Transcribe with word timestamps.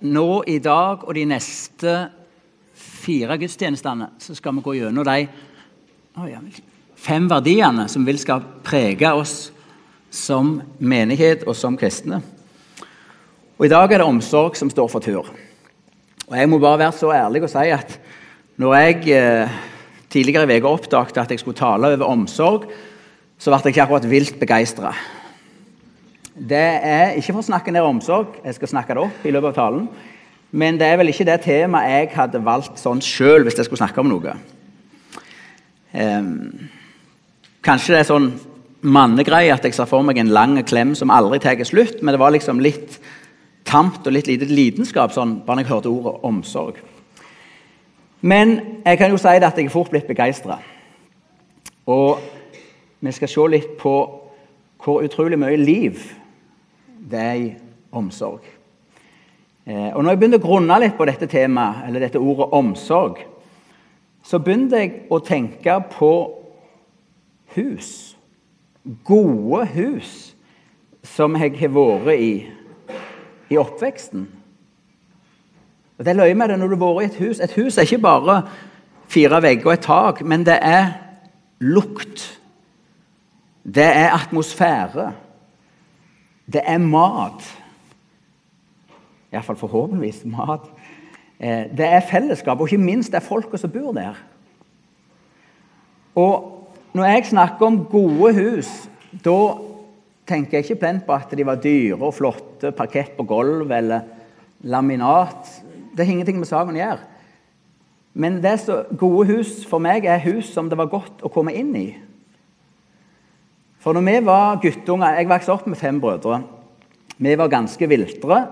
nå 0.00 0.42
i 0.46 0.58
dag 0.62 1.04
og 1.04 1.14
de 1.16 1.24
neste 1.28 1.94
fire 2.78 3.38
gudstjenestene 3.40 4.12
så 4.22 4.36
skal 4.36 4.56
vi 4.58 4.64
gå 4.64 4.74
gjennom 4.78 5.06
de 5.06 5.26
fem 6.98 7.28
verdiene 7.30 7.86
som 7.90 8.06
vil 8.06 8.18
skal 8.20 8.42
prege 8.66 9.10
oss 9.14 9.36
som 10.10 10.56
menighet 10.78 11.44
og 11.46 11.56
som 11.56 11.76
kristne. 11.78 12.20
Og 13.58 13.66
I 13.66 13.72
dag 13.72 13.92
er 13.92 14.00
det 14.00 14.06
omsorg 14.06 14.56
som 14.56 14.70
står 14.70 14.88
for 14.90 15.04
tur. 15.04 15.26
Og 16.28 16.36
Jeg 16.36 16.48
må 16.48 16.58
bare 16.58 16.84
være 16.84 16.96
så 16.96 17.12
ærlig 17.12 17.42
og 17.42 17.50
si 17.50 17.70
at 17.74 17.98
når 18.58 18.74
jeg 18.74 19.10
eh, 19.14 19.58
tidligere 20.10 20.48
i 20.50 20.58
uka 20.58 20.68
oppdaget 20.68 21.18
at 21.18 21.30
jeg 21.30 21.40
skulle 21.40 21.58
tale 21.58 21.92
over 21.94 22.04
omsorg, 22.06 22.66
så 23.38 23.50
ble 23.50 23.60
jeg 23.64 23.74
ikke 23.74 23.82
akkurat 23.86 24.10
vilt 24.10 24.38
begeistra. 24.40 24.92
Det 26.38 26.66
er 26.86 27.16
ikke 27.18 27.32
for 27.32 27.42
å 27.42 27.48
snakke 27.48 27.72
ned 27.74 27.82
omsorg, 27.82 28.36
jeg 28.44 28.54
skal 28.54 28.70
snakke 28.70 28.94
det 28.94 29.02
opp 29.02 29.24
i 29.26 29.32
løpet 29.34 29.50
av 29.50 29.56
talen. 29.56 29.88
Men 30.54 30.78
det 30.80 30.86
er 30.86 31.00
vel 31.00 31.10
ikke 31.10 31.26
det 31.28 31.40
temaet 31.44 31.90
jeg 31.90 32.10
hadde 32.14 32.40
valgt 32.44 32.78
sånn 32.80 33.02
sjøl 33.04 33.42
hvis 33.44 33.58
jeg 33.58 33.66
skulle 33.66 33.82
snakke 33.82 34.00
om 34.00 34.08
noe. 34.08 34.36
Um, 35.92 36.68
kanskje 37.64 37.96
det 37.96 38.02
er 38.04 38.08
sånn 38.08 38.28
mannegreie 38.86 39.50
at 39.52 39.66
jeg 39.66 39.74
ser 39.74 39.88
for 39.90 40.06
meg 40.06 40.20
en 40.22 40.30
lang 40.32 40.54
klem 40.68 40.94
som 40.96 41.10
aldri 41.10 41.40
tar 41.42 41.58
slutt, 41.66 41.98
men 42.02 42.14
det 42.14 42.22
var 42.22 42.32
liksom 42.32 42.62
litt 42.62 43.00
tamt 43.68 44.06
og 44.06 44.14
litt 44.14 44.30
lite 44.30 44.46
lidenskap 44.48 45.12
sånn, 45.12 45.40
bare 45.44 45.64
jeg 45.64 45.72
hørte 45.72 45.90
ordet 45.90 46.14
omsorg. 46.24 46.78
Men 48.22 48.56
jeg 48.86 48.98
kan 48.98 49.10
jo 49.12 49.18
si 49.20 49.34
at 49.34 49.58
jeg 49.58 49.66
er 49.66 49.74
fort 49.74 49.90
blitt 49.90 50.08
begeistra. 50.08 50.58
Og 51.86 52.22
vi 53.00 53.12
skal 53.14 53.30
se 53.30 53.50
litt 53.50 53.76
på 53.80 53.94
hvor 54.78 55.02
utrolig 55.04 55.38
mye 55.38 55.58
liv 55.58 56.00
i 57.12 57.54
omsorg. 57.92 58.44
Eh, 59.66 59.90
og 59.94 60.02
når 60.02 60.10
jeg 60.10 60.18
begynte 60.18 60.40
å 60.40 60.46
grunne 60.46 60.78
litt 60.80 60.96
på 60.96 61.06
dette 61.08 61.28
temaet, 61.30 61.86
eller 61.86 62.06
dette 62.06 62.20
ordet 62.20 62.52
omsorg, 62.56 63.20
så 64.24 64.38
begynte 64.38 64.80
jeg 64.80 64.94
å 65.10 65.20
tenke 65.24 65.78
på 65.92 66.12
hus. 67.56 67.90
Gode 69.04 69.66
hus 69.74 70.14
som 71.04 71.36
jeg 71.36 71.56
har 71.60 71.72
vært 71.72 72.18
i 72.18 72.32
i 73.48 73.56
oppveksten. 73.56 74.28
Og 75.98 76.04
Det 76.04 76.10
er 76.12 76.18
løye 76.20 76.34
med 76.34 76.48
det 76.48 76.58
når 76.58 76.68
du 76.68 76.76
har 76.76 76.94
vært 76.94 77.02
i 77.02 77.06
et 77.14 77.28
hus. 77.28 77.40
Et 77.40 77.52
hus 77.58 77.78
er 77.78 77.82
ikke 77.82 78.02
bare 78.02 78.42
fire 79.08 79.42
vegger 79.42 79.66
og 79.66 79.72
et 79.72 79.86
tak, 79.86 80.20
men 80.22 80.44
det 80.46 80.58
er 80.62 80.92
lukt. 81.60 82.40
Det 83.64 83.84
er 83.84 84.14
atmosfære. 84.14 85.12
Det 86.52 86.62
er 86.64 86.78
mat. 86.80 87.44
Iallfall 89.32 89.58
forhåpentligvis 89.60 90.24
mat. 90.24 90.70
Eh, 91.38 91.68
det 91.76 91.86
er 91.86 92.06
fellesskap, 92.08 92.60
og 92.60 92.68
ikke 92.68 92.82
minst 92.82 93.12
det 93.12 93.20
er 93.20 93.26
folka 93.26 93.60
som 93.60 93.72
bor 93.72 93.92
der. 93.96 94.16
Og 96.18 96.54
når 96.96 97.04
jeg 97.04 97.26
snakker 97.30 97.66
om 97.66 97.84
gode 97.90 98.32
hus, 98.34 98.70
da 99.24 99.38
tenker 100.28 100.58
jeg 100.58 100.64
ikke 100.64 100.80
plent 100.80 101.04
på 101.06 101.14
at 101.14 101.30
de 101.36 101.46
var 101.46 101.60
dyre 101.62 102.00
og 102.00 102.16
flotte, 102.16 102.72
parkett 102.72 103.14
på 103.16 103.26
gulv 103.28 103.70
eller 103.70 104.08
laminat. 104.60 105.52
Det 105.94 106.06
har 106.06 106.12
ingenting 106.12 106.40
med 106.40 106.48
saken 106.50 106.76
å 106.76 106.82
gjøre. 106.82 107.06
Men 108.18 108.40
det 108.42 108.56
så, 108.64 108.82
gode 108.98 109.28
hus 109.28 109.60
for 109.68 109.82
meg 109.82 110.08
er 110.08 110.24
hus 110.24 110.50
som 110.50 110.68
det 110.70 110.78
var 110.80 110.90
godt 110.90 111.22
å 111.22 111.30
komme 111.32 111.54
inn 111.54 111.70
i. 111.78 111.88
For 113.78 113.94
når 113.94 114.06
vi 114.06 114.26
var 114.26 114.58
guttunger 114.62 115.18
Jeg 115.18 115.28
vokste 115.28 115.52
opp 115.54 115.66
med 115.66 115.78
fem 115.78 116.00
brødre. 116.00 116.42
Vi 117.18 117.34
var 117.38 117.48
ganske 117.48 117.88
viltre. 117.88 118.46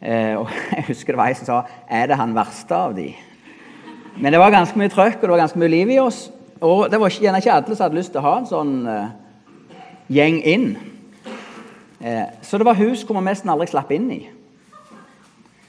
Eh, 0.00 0.36
og 0.36 0.48
Jeg 0.76 0.84
husker 0.88 1.12
det 1.12 1.18
var 1.18 1.28
ei 1.28 1.34
som 1.34 1.46
sa 1.46 1.62
'Er 1.88 2.06
det 2.06 2.16
han 2.16 2.34
verste 2.34 2.74
av 2.74 2.94
de?' 2.96 3.16
Men 4.16 4.32
det 4.32 4.40
var 4.40 4.50
ganske 4.50 4.76
mye 4.78 4.88
trøkk 4.88 5.14
og 5.14 5.22
det 5.22 5.30
var 5.30 5.38
ganske 5.38 5.58
mye 5.58 5.68
liv 5.68 5.90
i 5.90 5.98
oss. 5.98 6.30
Og 6.60 6.90
det 6.90 7.00
var 7.00 7.08
gjerne 7.08 7.38
ikke 7.38 7.52
alle 7.52 7.76
som 7.76 7.84
hadde 7.84 7.96
lyst 7.96 8.12
til 8.12 8.20
å 8.20 8.28
ha 8.28 8.38
en 8.38 8.46
sånn 8.46 8.86
eh, 8.86 9.08
gjeng 10.08 10.42
inn. 10.42 10.76
Eh, 12.00 12.26
så 12.42 12.58
det 12.58 12.66
var 12.66 12.74
hus 12.74 13.02
hvor 13.02 13.16
vi 13.18 13.24
nesten 13.24 13.50
aldri 13.50 13.66
slapp 13.66 13.90
inn 13.90 14.10
i. 14.12 14.20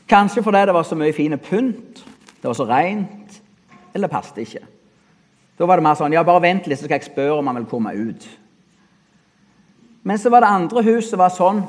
Kanskje 0.09 0.43
fordi 0.43 0.65
det 0.65 0.73
var 0.73 0.83
så 0.83 0.95
mye 0.95 1.13
fine 1.13 1.37
pynt, 1.37 2.03
det 2.41 2.49
var 2.49 2.53
så 2.53 2.67
rent, 2.67 3.41
eller 3.93 4.07
det 4.07 4.11
passet 4.11 4.37
ikke. 4.43 4.65
Da 5.57 5.65
var 5.65 5.79
det 5.79 5.85
mer 5.85 5.95
sånn 5.95 6.13
Ja, 6.13 6.23
bare 6.23 6.41
vent 6.43 6.67
litt, 6.67 6.79
så 6.79 6.85
skal 6.85 6.99
jeg 6.99 7.11
spørre 7.11 7.39
om 7.39 7.47
han 7.47 7.61
vil 7.61 7.69
komme 7.69 7.93
ut. 7.95 8.27
Men 10.03 10.19
så 10.19 10.31
var 10.31 10.43
det 10.43 10.51
andre 10.51 10.83
hus 10.83 11.09
som 11.09 11.21
var 11.23 11.31
sånn 11.33 11.63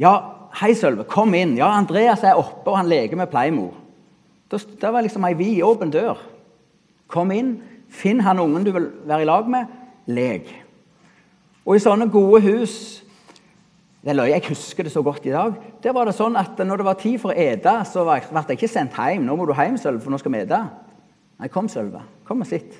Ja, 0.00 0.14
hei, 0.62 0.72
Sølve, 0.74 1.04
kom 1.04 1.34
inn. 1.36 1.58
Ja, 1.58 1.68
Andreas 1.76 2.24
er 2.24 2.38
oppe, 2.40 2.70
og 2.70 2.78
han 2.78 2.88
leker 2.88 3.18
med 3.20 3.28
Pleimor. 3.30 3.74
Det 4.50 4.88
var 4.90 5.04
liksom 5.04 5.26
ei 5.28 5.34
vid 5.38 5.60
åpen 5.62 5.92
dør. 5.92 6.18
Kom 7.10 7.30
inn, 7.34 7.58
finn 7.92 8.22
han 8.24 8.40
ungen 8.40 8.64
du 8.64 8.72
vil 8.74 8.88
være 9.06 9.26
i 9.26 9.28
lag 9.28 9.50
med, 9.50 9.68
lek. 10.10 10.48
Og 11.66 11.76
i 11.76 11.82
sånne 11.82 12.08
gode 12.10 12.40
hus 12.46 12.74
det 14.00 14.14
løy, 14.16 14.30
Jeg 14.30 14.48
husker 14.48 14.82
det 14.82 14.92
så 14.92 15.02
godt 15.04 15.26
i 15.26 15.32
dag. 15.34 15.54
Der 15.82 15.92
var 15.92 16.08
det 16.08 16.16
sånn 16.16 16.36
at 16.36 16.56
Når 16.56 16.76
det 16.76 16.84
var 16.86 16.94
tid 16.94 17.18
for 17.20 17.32
å 17.32 17.36
ete, 17.36 17.84
så 17.84 18.04
ble 18.04 18.22
jeg 18.48 18.56
ikke 18.56 18.68
sendt 18.68 18.96
hjem. 18.96 19.26
'Nå 19.26 19.36
må 19.36 19.46
du 19.46 19.52
hjem, 19.52 19.76
Sølve, 19.76 20.00
for 20.00 20.10
nå 20.10 20.18
skal 20.18 20.32
vi 20.32 20.38
ete.' 20.38 20.70
Nei, 21.38 21.48
kom, 21.48 21.68
Sølve. 21.68 22.00
Kom 22.24 22.40
og 22.40 22.46
sitt. 22.46 22.72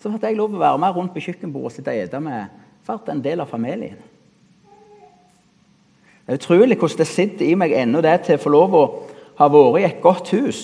Så 0.00 0.12
fikk 0.12 0.22
jeg 0.22 0.36
lov 0.36 0.52
å 0.54 0.58
være 0.58 0.78
med 0.78 0.94
rundt 0.94 1.14
på 1.14 1.20
kjøkkenbordet 1.20 1.64
og 1.64 1.72
sitte 1.72 1.90
og 1.90 1.96
ete 1.96 2.20
med 2.20 2.48
vært 2.86 3.10
en 3.12 3.22
del 3.22 3.42
av 3.42 3.50
familien. 3.50 3.98
Det 6.22 6.34
er 6.34 6.38
utrolig 6.38 6.78
hvordan 6.78 7.00
det 7.02 7.08
sitter 7.10 7.48
i 7.48 7.56
meg 7.58 7.74
ennå 7.74 8.02
det 8.04 8.14
til 8.26 8.38
å 8.38 8.42
få 8.42 8.52
lov 8.54 8.76
å 8.78 8.84
ha 9.40 9.48
vært 9.50 9.80
i 9.80 9.88
et 9.88 10.02
godt 10.04 10.30
hus. 10.36 10.62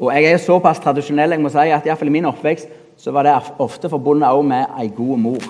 Og 0.00 0.12
jeg 0.14 0.30
er 0.30 0.40
såpass 0.40 0.80
tradisjonell 0.80 1.34
jeg 1.34 1.42
må 1.44 1.52
si 1.52 1.72
at 1.72 1.86
i, 1.88 1.92
i 1.92 2.12
min 2.12 2.28
oppvekst 2.28 2.68
så 3.00 3.12
var 3.12 3.24
det 3.24 3.36
ofte 3.60 3.88
forbundet 3.88 4.44
med 4.44 4.76
ei 4.80 4.88
god 4.92 5.20
mor. 5.20 5.44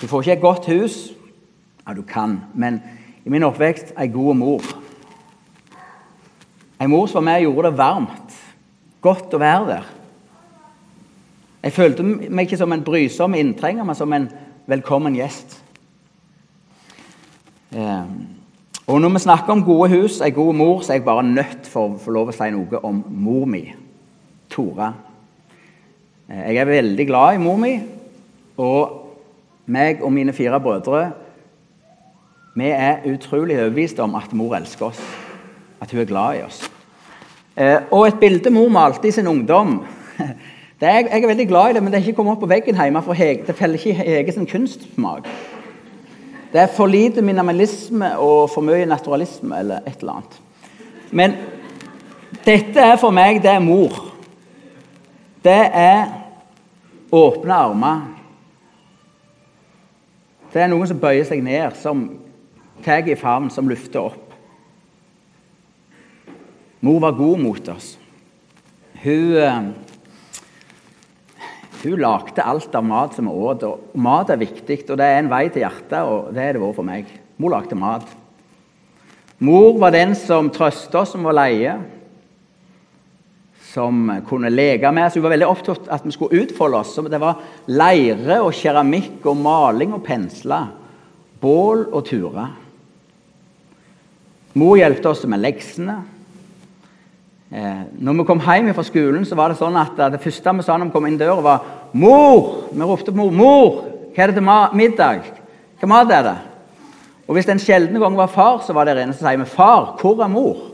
Du 0.00 0.08
får 0.10 0.22
ikke 0.22 0.32
et 0.32 0.42
godt 0.42 0.66
hus. 0.70 0.96
Ja, 1.86 1.94
du 1.94 2.02
kan, 2.06 2.40
men 2.54 2.80
i 3.26 3.30
min 3.30 3.46
oppvekst 3.46 3.94
ei 3.98 4.08
god 4.10 4.38
mor. 4.38 4.66
Ei 6.82 6.86
mor 6.90 7.06
som 7.06 7.22
var 7.22 7.28
med 7.30 7.42
og 7.42 7.48
gjorde 7.48 7.70
det 7.70 7.78
varmt. 7.78 8.38
Godt 9.02 9.34
å 9.34 9.42
være 9.42 9.66
der. 9.68 9.90
Jeg 11.62 11.72
følte 11.76 12.02
meg 12.02 12.48
ikke 12.48 12.58
som 12.58 12.72
en 12.74 12.82
brysom 12.82 13.36
inntrenger, 13.38 13.86
men 13.86 13.94
som 13.94 14.12
en 14.16 14.24
velkommen 14.66 15.14
gjest. 15.14 15.60
Eh, 17.70 18.08
og 18.86 19.00
Når 19.00 19.12
vi 19.14 19.22
snakker 19.22 19.54
om 19.54 19.62
gode 19.62 19.92
hus, 19.92 20.20
ei 20.20 20.34
god 20.34 20.56
mor, 20.58 20.82
så 20.82 20.92
er 20.92 20.98
jeg 20.98 21.04
bare 21.06 21.22
nødt 21.22 21.70
for 21.70 21.86
å 21.92 22.00
få 22.02 22.10
lov 22.10 22.32
å 22.32 22.34
si 22.34 22.50
noe 22.50 22.82
om 22.82 22.98
mor 23.06 23.46
mi, 23.46 23.62
Tora. 24.50 24.90
Eh, 26.28 26.50
jeg 26.50 26.58
er 26.64 26.72
veldig 26.72 27.06
glad 27.06 27.38
i 27.38 27.42
mor 27.44 27.62
mi, 27.62 27.76
og 28.58 28.98
meg 29.66 30.02
og 30.02 30.12
mine 30.12 30.34
fire 30.34 30.58
brødre 30.60 31.12
vi 32.58 32.68
er 32.68 33.06
utrolig 33.08 33.56
overbevist 33.56 34.02
om 34.02 34.18
at 34.18 34.34
mor 34.36 34.58
elsker 34.58 34.90
oss, 34.90 35.00
at 35.80 35.94
hun 35.94 36.02
er 36.02 36.10
glad 36.10 36.36
i 36.36 36.42
oss. 36.44 36.66
Eh, 37.56 37.78
og 37.92 38.08
et 38.08 38.18
bilde 38.20 38.50
mor 38.50 38.68
malte 38.68 39.08
i 39.08 39.14
sin 39.14 39.30
ungdom 39.30 39.78
er, 40.88 41.08
Jeg 41.10 41.22
er 41.22 41.26
veldig 41.26 41.48
glad 41.48 41.70
i 41.70 41.72
det, 41.72 41.82
men 41.82 41.92
det 41.92 41.98
er 41.98 42.06
ikke 42.06 42.16
kommet 42.16 42.32
opp 42.32 42.40
på 42.40 42.50
veggen 42.50 42.78
hjemme, 42.78 43.02
for 43.02 43.12
Hege, 43.12 43.44
det 43.46 43.54
feller 43.54 43.78
ikke 43.78 43.94
Hege 43.94 44.32
sin 44.32 44.46
kunstsmak. 44.46 45.28
Det 46.52 46.60
er 46.60 46.72
for 46.76 46.86
lite 46.86 47.22
minimalisme 47.22 48.18
og 48.18 48.50
for 48.50 48.60
mye 48.60 48.86
naturalisme 48.86 49.58
eller 49.58 49.86
et 49.86 50.00
eller 50.00 50.12
annet. 50.12 50.40
Men 51.10 51.36
dette 52.44 52.80
er 52.80 52.96
for 53.00 53.10
meg 53.10 53.42
det 53.42 53.50
er 53.50 53.62
mor. 53.64 54.12
Det 55.44 55.60
er 55.72 56.10
åpne 57.12 57.54
armer 57.54 58.02
det 60.52 60.60
er 60.60 60.68
noen 60.68 60.88
som 60.88 61.00
bøyer 61.00 61.24
seg 61.24 61.40
ned, 61.44 61.72
som 61.80 62.04
tar 62.84 63.06
i 63.08 63.16
favn, 63.16 63.48
som 63.50 63.70
lufter 63.70 64.04
opp. 64.04 64.34
Mor 66.84 66.98
var 67.00 67.16
god 67.16 67.40
mot 67.40 67.68
oss. 67.72 67.94
Hun, 69.02 69.36
eh, 69.36 69.62
hun 71.82 72.02
lagde 72.02 72.44
alt 72.46 72.74
av 72.78 72.84
mat 72.86 73.16
som 73.16 73.28
vi 73.28 73.32
åt. 73.32 73.64
og 73.66 73.96
Mat 73.98 74.30
er 74.30 74.40
viktig, 74.40 74.84
og 74.90 74.98
det 75.00 75.06
er 75.06 75.18
en 75.20 75.30
vei 75.32 75.46
til 75.48 75.64
hjertet, 75.64 75.98
og 76.02 76.30
det 76.34 76.44
er 76.44 76.54
det 76.54 76.62
vært 76.62 76.78
for 76.78 76.86
meg. 76.86 77.10
Mor 77.42 77.54
lagde 77.54 77.78
mat. 77.78 78.06
Mor 79.42 79.74
var 79.82 79.94
den 79.94 80.14
som 80.14 80.52
trøsta 80.54 81.02
oss 81.02 81.16
som 81.16 81.26
var 81.26 81.38
leie 81.40 81.74
som 83.72 84.20
kunne 84.28 84.50
leke 84.52 84.90
med 84.92 85.08
oss. 85.08 85.16
Hun 85.16 85.24
var 85.24 85.34
veldig 85.34 85.48
opptatt 85.48 85.86
av 85.88 85.96
at 85.96 86.06
vi 86.06 86.14
skulle 86.14 86.44
utfolde 86.44 86.80
oss. 86.82 86.94
Det 87.08 87.20
var 87.20 87.40
leire 87.72 88.40
og 88.44 88.52
keramikk 88.56 89.24
og 89.30 89.38
maling 89.40 89.94
og 89.96 90.04
pensler. 90.06 90.68
Bål 91.42 91.86
og 91.88 92.04
turer. 92.06 92.52
Mor 94.60 94.76
hjalp 94.76 95.06
oss 95.08 95.24
med 95.24 95.40
leksene. 95.40 95.96
Eh, 97.52 97.80
når 98.00 98.12
vi 98.12 98.24
kom 98.24 98.40
hjem 98.40 98.70
fra 98.72 98.82
skolen, 98.82 99.24
så 99.28 99.36
var 99.36 99.52
det 99.52 99.58
sånn 99.58 99.76
at 99.76 99.98
det 100.14 100.20
første 100.22 100.54
vi 100.56 100.64
sa 100.64 100.78
når 100.78 100.88
vi 100.88 100.94
kom 100.94 101.06
inn 101.06 101.18
døra, 101.20 101.42
var 101.44 101.58
'Mor!' 101.92 102.72
Vi 102.72 102.80
ropte 102.80 103.12
på 103.12 103.16
mor. 103.16 103.30
'Mor, 103.30 103.84
hva 104.14 104.22
er 104.22 104.26
det 104.26 104.34
til 104.34 104.76
middag?' 104.78 105.22
'Hva 105.78 105.88
mat 105.88 106.10
er 106.10 106.22
det?' 106.22 106.38
Og 107.28 107.34
hvis 107.34 107.44
det 107.44 107.52
en 107.52 107.58
sjelden 107.58 108.00
gang 108.00 108.16
var 108.16 108.26
far, 108.26 108.62
så 108.66 108.72
var 108.72 108.84
der 108.84 109.02
inne, 109.02 109.12
så 109.12 109.28
sier 109.28 109.36
vi 109.36 109.44
'Far, 109.44 109.96
hvor 110.00 110.22
er 110.22 110.28
mor?' 110.28 110.72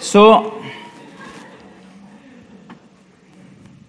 Så 0.00 0.50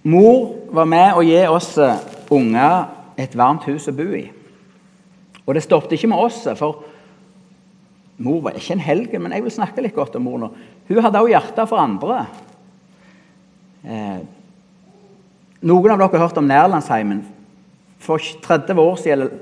Mor 0.03 0.55
var 0.69 0.85
med 0.85 1.13
å 1.17 1.23
gi 1.25 1.47
oss 1.47 1.77
eh, 1.77 1.97
unger 2.29 2.85
et 3.17 3.35
varmt 3.35 3.63
hus 3.65 3.87
å 3.87 3.91
bo 3.91 4.05
i. 4.13 4.31
Og 5.47 5.55
det 5.55 5.63
stoppet 5.63 5.91
ikke 5.97 6.07
med 6.07 6.17
oss, 6.17 6.47
for 6.55 6.83
mor 8.17 8.41
var 8.45 8.55
ikke 8.55 8.77
en 8.77 8.83
helgen, 8.83 9.23
men 9.23 9.35
jeg 9.35 9.43
vil 9.43 9.53
snakke 9.53 9.83
litt 9.83 9.95
godt 9.95 10.15
om 10.15 10.25
mor 10.27 10.39
nå. 10.39 10.51
Hun 10.87 11.01
hadde 11.03 11.19
også 11.19 11.33
hjerte 11.33 11.65
for 11.67 11.81
andre. 11.81 12.21
Eh, 13.83 14.21
noen 15.65 15.91
av 15.91 15.99
dere 15.99 16.13
har 16.13 16.27
hørt 16.27 16.39
om 16.39 16.47
Nærlandsheimen. 16.47 17.23
For 17.99 18.21
30 18.45 18.79
år 18.79 18.95
siden 19.01 19.35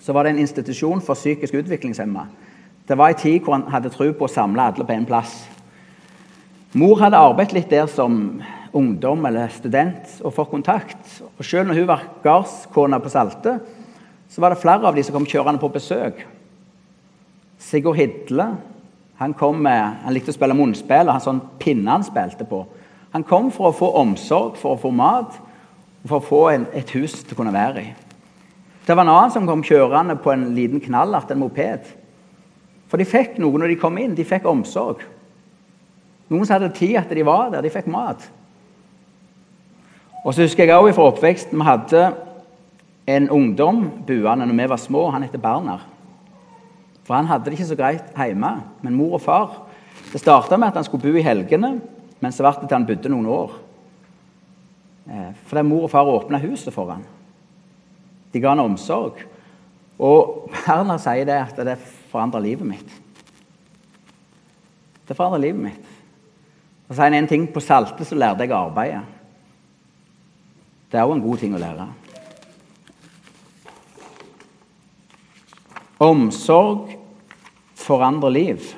så 0.00 0.12
var 0.16 0.24
det 0.24 0.34
en 0.34 0.42
institusjon 0.42 1.02
for 1.04 1.18
psykisk 1.18 1.54
utviklingshemma. 1.60 2.26
Det 2.88 2.96
var 2.98 3.12
en 3.12 3.20
tid 3.20 3.40
hvor 3.44 3.54
han 3.54 3.68
hadde 3.70 3.92
tro 3.94 4.08
på 4.12 4.26
å 4.26 4.32
samle 4.32 4.64
alle 4.64 4.86
på 4.86 4.96
én 4.96 5.06
plass. 5.06 5.44
Mor 6.74 7.00
hadde 7.00 7.18
arbeidet 7.18 7.56
litt 7.56 7.70
der 7.72 7.88
som 7.90 8.40
ungdom 8.76 9.24
eller 9.26 9.50
student 9.54 10.20
og 10.22 10.34
fått 10.34 10.52
kontakt. 10.52 11.16
Og 11.38 11.44
Selv 11.44 11.68
når 11.68 11.80
hun 11.80 11.88
var 11.88 12.04
gardskone 12.24 13.00
på 13.02 13.12
Salte, 13.12 13.58
så 14.30 14.42
var 14.42 14.54
det 14.54 14.62
flere 14.62 14.86
av 14.86 14.94
de 14.94 15.02
som 15.02 15.16
kom 15.16 15.26
kjørende 15.26 15.62
på 15.62 15.72
besøk. 15.74 16.22
Sigurd 17.60 17.98
Hidle 18.00 18.46
han, 19.20 19.34
med, 19.60 19.96
han 20.04 20.14
likte 20.16 20.32
å 20.32 20.36
spille 20.36 20.56
munnspill, 20.56 21.04
og 21.04 21.12
han 21.12 21.24
sånn 21.24 21.40
pinne 21.60 21.92
han 21.92 22.04
spilte 22.06 22.46
på. 22.48 22.62
Han 23.12 23.26
kom 23.28 23.50
for 23.52 23.68
å 23.68 23.76
få 23.76 23.90
omsorg, 24.00 24.56
for 24.56 24.76
å 24.76 24.80
få 24.80 24.92
mat, 24.96 25.36
og 26.00 26.06
for 26.08 26.16
å 26.16 26.24
få 26.24 26.40
en, 26.54 26.64
et 26.72 26.94
hus 26.96 27.18
til 27.20 27.36
å 27.36 27.40
kunne 27.42 27.52
være 27.52 27.82
i. 27.84 27.90
Det 28.86 28.96
var 28.96 29.04
en 29.04 29.12
annen 29.12 29.34
som 29.34 29.44
kom 29.46 29.64
kjørende 29.66 30.16
på 30.24 30.32
en 30.32 30.48
liten 30.56 30.80
knallert, 30.80 31.30
en 31.30 31.42
moped. 31.42 31.84
For 32.90 32.98
de 32.98 33.06
fikk 33.06 33.36
noe 33.38 33.60
når 33.60 33.74
de 33.74 33.78
kom 33.78 33.98
inn. 34.00 34.16
De 34.18 34.26
fikk 34.26 34.48
omsorg. 34.50 35.04
Noen 36.32 36.46
som 36.46 36.56
hadde 36.56 36.72
tid 36.74 36.96
at 36.98 37.12
de 37.12 37.26
var 37.26 37.52
der. 37.52 37.62
De 37.62 37.70
fikk 37.70 37.90
mat. 37.92 38.24
Og 40.24 40.34
så 40.34 40.44
husker 40.44 40.66
jeg 40.66 40.76
også 40.76 40.96
fra 40.96 41.06
oppveksten 41.12 41.60
vi 41.60 41.68
hadde 41.68 42.02
en 43.10 43.30
ungdom 43.32 43.84
buende 44.08 44.48
når 44.48 44.58
vi 44.58 44.68
var 44.72 44.82
små. 44.82 45.06
Han 45.14 45.28
heter 45.28 45.42
Berner. 45.42 45.84
For 47.04 47.16
han 47.16 47.28
hadde 47.30 47.48
det 47.48 47.56
ikke 47.56 47.70
så 47.70 47.78
greit 47.78 48.12
hjemme. 48.16 48.52
Men 48.82 48.96
mor 48.96 49.18
og 49.18 49.24
far 49.24 49.58
Det 50.10 50.18
starta 50.18 50.56
med 50.56 50.68
at 50.68 50.74
han 50.74 50.84
skulle 50.84 51.04
bo 51.06 51.18
i 51.18 51.22
helgene, 51.22 51.76
men 52.18 52.32
så 52.32 52.42
ble 52.42 52.50
det 52.58 52.68
til 52.68 52.74
han 52.74 52.86
bodde 52.88 53.10
noen 53.12 53.26
år. 53.30 53.52
Eh, 55.06 55.28
fordi 55.46 55.62
mor 55.68 55.84
og 55.86 55.92
far 55.92 56.08
åpna 56.10 56.40
huset 56.42 56.74
for 56.74 56.90
ham. 56.90 57.04
De 58.32 58.40
ga 58.42 58.50
han 58.56 58.64
omsorg. 58.64 59.22
Og 60.00 60.50
Berner 60.50 60.98
sier 60.98 61.28
det 61.28 61.38
at 61.38 61.62
det 61.62 61.76
forandra 62.10 62.40
livet 62.42 62.66
mitt. 62.66 62.98
Det 65.06 65.14
forandra 65.14 65.38
livet 65.38 65.62
mitt. 65.68 65.88
Og 66.88 66.96
sier 66.96 67.06
han 67.06 67.20
en 67.20 67.30
ting 67.30 67.46
på 67.52 67.62
Salte 67.62 68.06
så 68.06 68.18
lærte 68.18 68.46
jeg 68.46 68.56
arbeidet. 68.56 69.04
Det 70.90 70.98
er 70.98 71.06
òg 71.06 71.14
en 71.14 71.22
god 71.22 71.38
ting 71.38 71.54
å 71.54 71.60
lære. 71.62 71.86
Omsorg 76.00 76.94
forandrer 77.76 78.32
liv. 78.32 78.70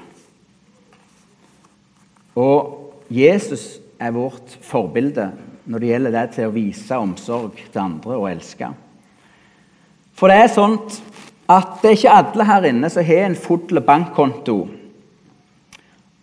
Og 2.34 2.78
Jesus 3.12 3.78
er 4.00 4.14
vårt 4.14 4.58
forbilde 4.64 5.30
når 5.64 5.78
det 5.78 5.90
gjelder 5.92 6.14
det 6.16 6.24
til 6.34 6.48
å 6.48 6.54
vise 6.54 6.98
omsorg 6.98 7.58
til 7.60 7.82
andre 7.82 8.18
og 8.18 8.28
elske. 8.32 8.72
For 10.18 10.30
det 10.30 10.40
er 10.42 10.52
sånn 10.52 10.78
at 11.50 11.78
det 11.82 11.92
er 11.92 11.98
ikke 11.98 12.16
alle 12.18 12.46
her 12.48 12.68
inne 12.72 12.90
som 12.90 13.06
har 13.06 13.26
en 13.26 13.38
full 13.38 13.80
bankkonto 13.86 14.58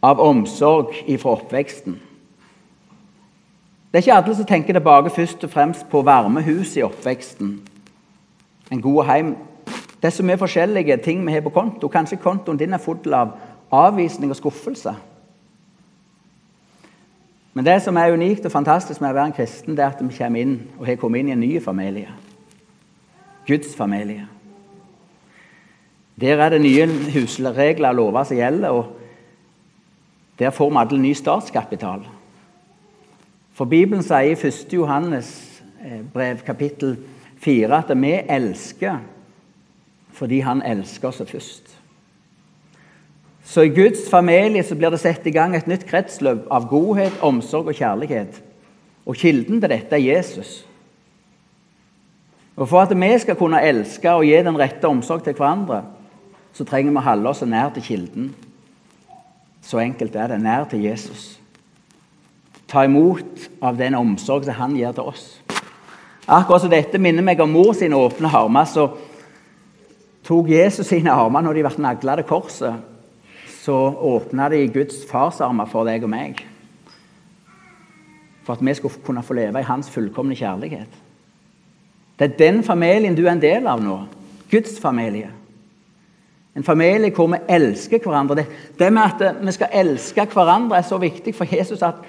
av 0.03 0.21
omsorg 0.23 0.93
fra 1.19 1.35
oppveksten. 1.35 1.97
Det 3.89 3.97
er 3.97 4.05
ikke 4.05 4.17
alle 4.19 4.35
som 4.37 4.47
tenker 4.47 4.77
tilbake 4.77 5.11
først 5.13 5.43
og 5.43 5.51
fremst 5.53 5.87
på 5.89 6.03
varme 6.05 6.43
hus 6.45 6.75
i 6.77 6.85
oppveksten. 6.85 7.55
En 8.69 8.81
god 8.81 9.05
heim. 9.09 9.31
Det 9.99 10.07
er 10.07 10.15
så 10.15 10.23
mye 10.23 10.39
forskjellige 10.39 10.97
ting 11.03 11.25
vi 11.25 11.35
har 11.35 11.43
på 11.43 11.51
konto. 11.51 11.87
Kanskje 11.87 12.21
kontoen 12.23 12.57
din 12.57 12.73
er 12.73 12.81
full 12.83 13.13
av 13.13 13.35
avvisning 13.71 14.31
og 14.31 14.37
skuffelse. 14.39 14.93
Men 17.53 17.65
det 17.65 17.81
som 17.83 17.97
er 17.97 18.13
unikt 18.13 18.45
og 18.45 18.53
fantastisk 18.53 19.01
med 19.01 19.11
å 19.11 19.17
være 19.17 19.31
en 19.31 19.35
kristen, 19.35 19.75
det 19.75 19.83
er 19.83 19.91
at 19.91 19.99
vi 19.99 20.15
kommer 20.15 20.39
inn 20.39 20.59
og 20.77 20.85
har 20.87 20.99
kommet 21.01 21.19
inn 21.19 21.31
i 21.31 21.35
en 21.35 21.41
ny 21.43 21.59
familie. 21.59 22.13
Guds 23.47 23.75
familie. 23.75 24.27
Der 26.19 26.39
er 26.39 26.49
det 26.49 26.61
nye 26.61 26.87
husregler 27.13 27.89
og 27.89 27.95
lover 27.95 28.23
som 28.23 28.37
gjelder, 28.37 28.69
og 28.69 28.95
der 30.39 30.55
får 30.55 30.69
vi 30.69 30.81
alle 30.81 31.01
ny 31.01 31.13
statskapital. 31.13 32.07
For 33.53 33.67
Bibelen 33.67 34.03
sier 34.03 34.31
i 34.31 34.35
1. 34.39 34.73
Johannes 34.73 35.29
eh, 35.83 35.99
brev, 36.13 36.39
kapittel 36.47 36.95
4, 37.43 37.75
at 37.75 37.91
vi 37.91 38.13
elsker 38.23 38.99
fordi 40.19 40.41
Han 40.43 40.61
elsker 40.61 41.07
oss 41.07 41.21
først. 41.23 41.75
Så 43.43 43.63
i 43.65 43.71
Guds 43.73 44.09
familie 44.11 44.63
så 44.63 44.75
blir 44.75 44.91
det 44.93 44.99
satt 45.01 45.25
i 45.25 45.33
gang 45.33 45.55
et 45.55 45.67
nytt 45.67 45.87
kretsløp 45.89 46.45
av 46.51 46.67
godhet, 46.69 47.15
omsorg 47.25 47.71
og 47.71 47.79
kjærlighet. 47.79 48.41
Og 49.09 49.17
kilden 49.17 49.61
til 49.61 49.71
dette 49.71 49.95
er 49.95 50.03
Jesus. 50.03 50.65
Og 52.59 52.67
For 52.69 52.83
at 52.83 52.93
vi 52.93 53.09
skal 53.23 53.39
kunne 53.39 53.63
elske 53.63 54.11
og 54.11 54.27
gi 54.27 54.37
den 54.43 54.59
rette 54.59 54.85
omsorg 54.87 55.23
til 55.23 55.33
hverandre, 55.33 55.81
så 56.53 56.67
trenger 56.67 56.91
vi 56.91 57.01
å 57.01 57.07
holde 57.07 57.29
oss 57.31 57.41
nær 57.41 57.73
til 57.73 57.87
kilden. 57.87 58.31
Så 59.65 59.79
enkelt 59.79 60.15
er 60.15 60.27
det. 60.27 60.41
Nær 60.43 60.67
til 60.69 60.83
Jesus 60.83 61.39
ta 62.69 62.85
imot 62.85 63.49
av 63.61 63.77
den 63.77 63.97
omsorg 63.97 64.45
som 64.45 64.57
han 64.59 64.75
gir 64.77 64.93
til 64.93 65.09
oss. 65.09 65.25
Akkurat 66.29 66.61
som 66.61 66.71
dette 66.71 67.01
minner 67.01 67.25
meg 67.25 67.41
om 67.41 67.49
mor 67.49 67.73
sine 67.73 67.97
åpne 67.97 68.29
armer. 68.29 68.67
Så 68.69 68.85
tok 70.29 70.49
Jesus 70.51 70.91
sine 70.91 71.11
armer 71.11 71.41
når 71.41 71.57
de 71.57 71.65
ble 71.65 71.81
nagla 71.81 72.19
til 72.19 72.27
korset. 72.29 72.85
Så 73.59 73.75
åpna 73.75 74.49
de 74.53 74.61
Guds 74.71 75.01
farsarmer 75.09 75.69
for 75.69 75.87
deg 75.89 76.05
og 76.05 76.13
meg. 76.13 76.43
For 78.45 78.55
at 78.55 78.63
vi 78.65 78.75
skulle 78.77 79.01
kunne 79.05 79.25
få 79.25 79.37
leve 79.37 79.61
i 79.61 79.67
hans 79.67 79.89
fullkomne 79.89 80.37
kjærlighet. 80.37 81.01
Det 82.19 82.27
er 82.27 82.37
den 82.39 82.63
familien 82.63 83.15
du 83.15 83.25
er 83.25 83.33
en 83.33 83.41
del 83.41 83.67
av 83.67 83.81
nå. 83.83 83.97
Guds 84.51 84.79
familie. 84.81 85.29
En 86.57 86.65
familie 86.65 87.13
hvor 87.15 87.29
vi 87.31 87.41
elsker 87.49 88.01
hverandre. 88.03 88.45
Det 88.79 88.93
med 88.93 89.03
at 89.03 89.37
vi 89.45 89.53
skal 89.55 89.75
elske 89.81 90.25
hverandre, 90.33 90.77
er 90.77 90.87
så 90.87 90.97
viktig 90.97 91.35
for 91.35 91.55
Jesus 91.55 91.83
at 91.85 92.01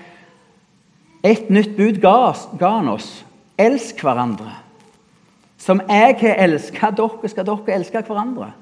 et 1.23 1.50
nytt 1.52 1.76
bud 1.76 2.00
ga, 2.00 2.33
ga 2.59 2.73
han 2.78 2.88
oss. 2.88 3.21
Elsk 3.61 4.00
hverandre. 4.02 4.56
Som 5.61 5.83
jeg 5.88 6.17
har 6.23 6.40
elska 6.40 6.90
dere, 6.97 7.29
skal 7.29 7.47
dere 7.47 7.76
elske 7.76 8.00
hverandre. 8.00 8.52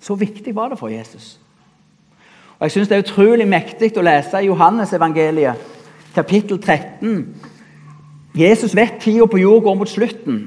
Så 0.00 0.16
viktig 0.16 0.54
var 0.56 0.72
det 0.72 0.78
for 0.80 0.88
Jesus. 0.88 1.36
Og 2.58 2.64
Jeg 2.64 2.72
syns 2.72 2.88
det 2.88 2.96
er 2.96 3.04
utrolig 3.04 3.48
mektig 3.48 3.92
å 3.96 4.04
lese 4.04 4.40
Johannes-evangeliet, 4.44 5.60
kapittel 6.14 6.58
13. 6.60 7.26
Jesus 8.36 8.74
vet 8.76 9.00
tida 9.00 9.26
på 9.26 9.40
jord 9.40 9.62
går 9.64 9.78
mot 9.80 9.88
slutten. 9.88 10.40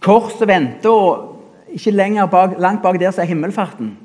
Korset 0.00 0.48
venter, 0.48 0.90
og 0.90 1.72
ikke 1.72 2.26
bak, 2.30 2.58
langt 2.58 2.82
bak 2.82 3.00
der 3.00 3.10
så 3.10 3.22
er 3.22 3.32
himmelfarten. 3.32 3.96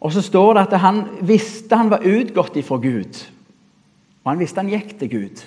Og 0.00 0.12
så 0.12 0.22
står 0.22 0.54
det 0.54 0.66
at 0.66 0.80
han 0.80 1.04
visste 1.22 1.76
han 1.76 1.90
var 1.90 2.02
utgått 2.02 2.56
ifra 2.56 2.76
Gud. 2.76 3.22
Og 4.24 4.30
han 4.30 4.38
visste 4.38 4.60
han 4.60 4.70
gikk 4.70 4.98
til 4.98 5.10
Gud. 5.10 5.42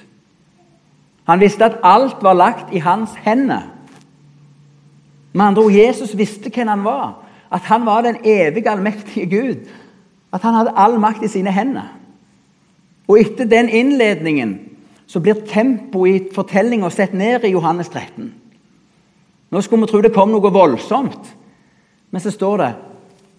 Han 1.25 1.41
visste 1.41 1.65
at 1.65 1.79
alt 1.83 2.21
var 2.21 2.33
lagt 2.33 2.73
i 2.73 2.79
hans 2.79 3.15
hender. 3.25 3.61
Med 5.33 5.45
andre 5.45 5.63
ord, 5.63 5.71
Jesus 5.71 6.17
visste 6.17 6.49
hvem 6.49 6.67
han 6.67 6.83
var. 6.83 7.15
At 7.51 7.61
han 7.61 7.85
var 7.85 8.01
den 8.01 8.17
evige, 8.23 8.69
allmektige 8.69 9.25
Gud. 9.25 9.67
At 10.33 10.41
han 10.41 10.53
hadde 10.53 10.73
all 10.75 10.99
makt 10.99 11.23
i 11.23 11.27
sine 11.27 11.51
hender. 11.51 11.89
Og 13.07 13.19
etter 13.19 13.45
den 13.45 13.69
innledningen 13.69 14.59
så 15.07 15.19
blir 15.21 15.45
tempoet 15.47 16.15
i 16.15 16.33
fortellinga 16.33 16.89
sett 16.89 17.13
ned 17.13 17.45
i 17.45 17.53
Johannes 17.53 17.89
13. 17.89 18.33
Nå 19.51 19.61
skulle 19.61 19.85
vi 19.85 19.91
tro 19.91 20.01
det 20.01 20.13
kom 20.13 20.33
noe 20.33 20.51
voldsomt, 20.51 21.29
men 22.11 22.21
så 22.21 22.33
står 22.33 22.57
det 22.57 22.71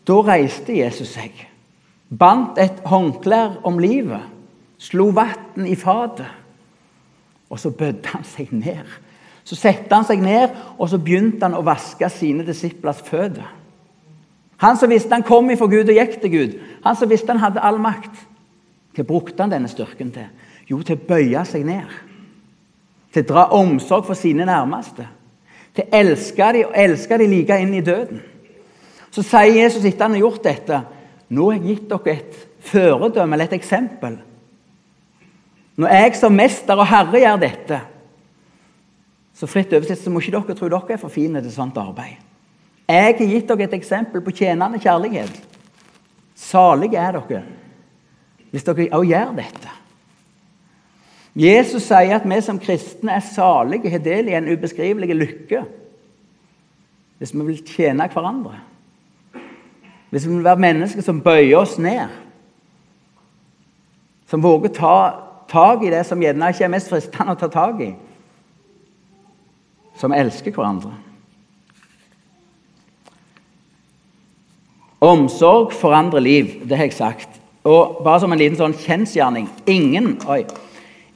da 0.07 0.21
reiste 0.23 0.76
Jesus 0.78 1.11
seg, 1.16 1.33
bandt 2.09 2.61
et 2.62 2.78
håndklær 2.87 3.59
om 3.66 3.81
livet 3.83 4.23
slo 4.78 5.09
vann 5.16 5.66
i 5.66 5.75
fatet. 5.75 6.28
Og 7.50 7.61
så 7.61 7.71
bødde 7.71 8.09
han 8.12 8.25
seg 8.25 8.53
ned. 8.53 8.87
Så 9.47 9.55
satte 9.55 9.95
han 9.95 10.05
seg 10.05 10.23
ned, 10.23 10.55
og 10.79 10.88
så 10.91 10.99
begynte 10.99 11.47
han 11.47 11.55
å 11.55 11.65
vaske 11.67 12.09
sine 12.11 12.47
disiplers 12.47 13.03
føtter. 13.07 13.47
Han 14.57 14.79
som 14.81 14.91
visste 14.91 15.12
han 15.12 15.26
kom 15.26 15.50
ifra 15.53 15.69
Gud 15.69 15.91
og 15.93 15.99
gikk 15.99 16.17
til 16.23 16.33
Gud, 16.33 16.57
han 16.85 16.97
som 16.97 17.11
visste 17.11 17.35
han 17.35 17.43
hadde 17.43 17.62
all 17.62 17.79
makt. 17.79 18.25
Hva 18.97 19.05
brukte 19.05 19.45
han 19.45 19.53
denne 19.53 19.69
styrken 19.69 20.11
til? 20.15 20.31
Jo, 20.67 20.81
til 20.83 20.97
å 20.97 21.07
bøye 21.09 21.43
seg 21.47 21.67
ned. 21.69 21.93
Til 23.12 23.23
å 23.23 23.29
dra 23.29 23.45
omsorg 23.55 24.09
for 24.09 24.19
sine 24.19 24.49
nærmeste. 24.49 25.07
til 25.76 25.85
å 25.85 25.99
elske 25.99 26.53
dem 26.53 26.71
og 26.71 26.76
elske 26.81 27.19
dem 27.19 27.31
like 27.31 27.59
inn 27.61 27.75
i 27.76 27.85
døden. 27.85 28.23
Så 29.11 29.23
sier 29.23 29.62
Jesus 29.62 29.85
etter 29.85 30.07
han 30.07 30.15
har 30.17 30.23
gjort 30.25 30.45
dette, 30.45 30.81
nå 31.29 31.50
har 31.50 31.59
jeg 31.59 31.67
gitt 31.67 31.91
dere 31.91 32.15
et 32.15 32.38
føredømme 32.71 33.37
eller 33.37 33.45
et 33.50 33.59
eksempel. 33.59 34.17
Når 35.76 35.92
jeg 35.92 36.14
som 36.16 36.33
mester 36.33 36.78
og 36.78 36.88
herre 36.88 37.21
gjør 37.21 37.40
dette, 37.42 37.80
så 39.37 39.49
fritt 39.50 39.75
oversett 39.76 40.00
så 40.00 40.12
må 40.12 40.23
ikke 40.23 40.38
dere 40.38 40.56
tro 40.56 40.71
dere 40.73 40.97
er 40.97 41.00
for 41.00 41.12
fine 41.12 41.42
til 41.45 41.52
sånt 41.52 41.76
arbeid. 41.76 42.16
Jeg 42.87 43.02
har 43.02 43.18
gitt 43.21 43.49
dere 43.50 43.66
et 43.66 43.76
eksempel 43.76 44.23
på 44.25 44.33
tjenende 44.38 44.80
kjærlighet. 44.80 45.42
Salige 46.37 47.00
er 47.00 47.18
dere 47.18 47.45
hvis 48.54 48.64
dere 48.64 48.87
også 48.95 49.09
gjør 49.11 49.33
dette. 49.37 49.73
Jesus 51.37 51.85
sier 51.85 52.14
at 52.16 52.25
vi 52.25 52.37
som 52.40 52.61
kristne 52.62 53.12
er 53.12 53.25
salige, 53.26 53.90
har 53.92 54.00
del 54.00 54.30
i 54.30 54.37
en 54.38 54.49
ubeskrivelig 54.49 55.12
lykke 55.12 55.64
hvis 57.18 57.35
vi 57.35 57.45
vil 57.45 57.61
tjene 57.64 58.06
hverandre. 58.12 58.59
Hvis 60.12 60.26
vi 60.28 60.35
vil 60.35 60.45
være 60.45 60.61
mennesker 60.61 61.04
som 61.04 61.21
bøyer 61.21 61.59
oss 61.59 61.78
ned. 61.80 62.12
Som 64.28 64.45
våger 64.45 64.73
ta 64.76 64.97
tak 65.50 65.83
i 65.85 65.91
det 65.93 66.03
som 66.09 66.23
gjerne 66.23 66.50
ikke 66.53 66.67
er 66.67 66.73
mest 66.73 66.91
fristende 66.93 67.35
å 67.35 67.41
ta 67.41 67.49
tak 67.53 67.83
i. 67.85 67.91
Som 69.97 70.15
elsker 70.17 70.53
hverandre. 70.53 70.93
Omsorg 75.07 75.75
forandrer 75.76 76.25
liv, 76.25 76.55
det 76.65 76.79
har 76.79 76.88
jeg 76.88 76.97
sagt. 76.97 77.41
Og 77.67 78.00
bare 78.05 78.23
som 78.23 78.33
en 78.33 78.41
liten 78.41 78.59
sånn 78.59 78.76
kjensgjerning 78.79 79.49
ingen, 79.69 80.15
oi, 80.31 80.45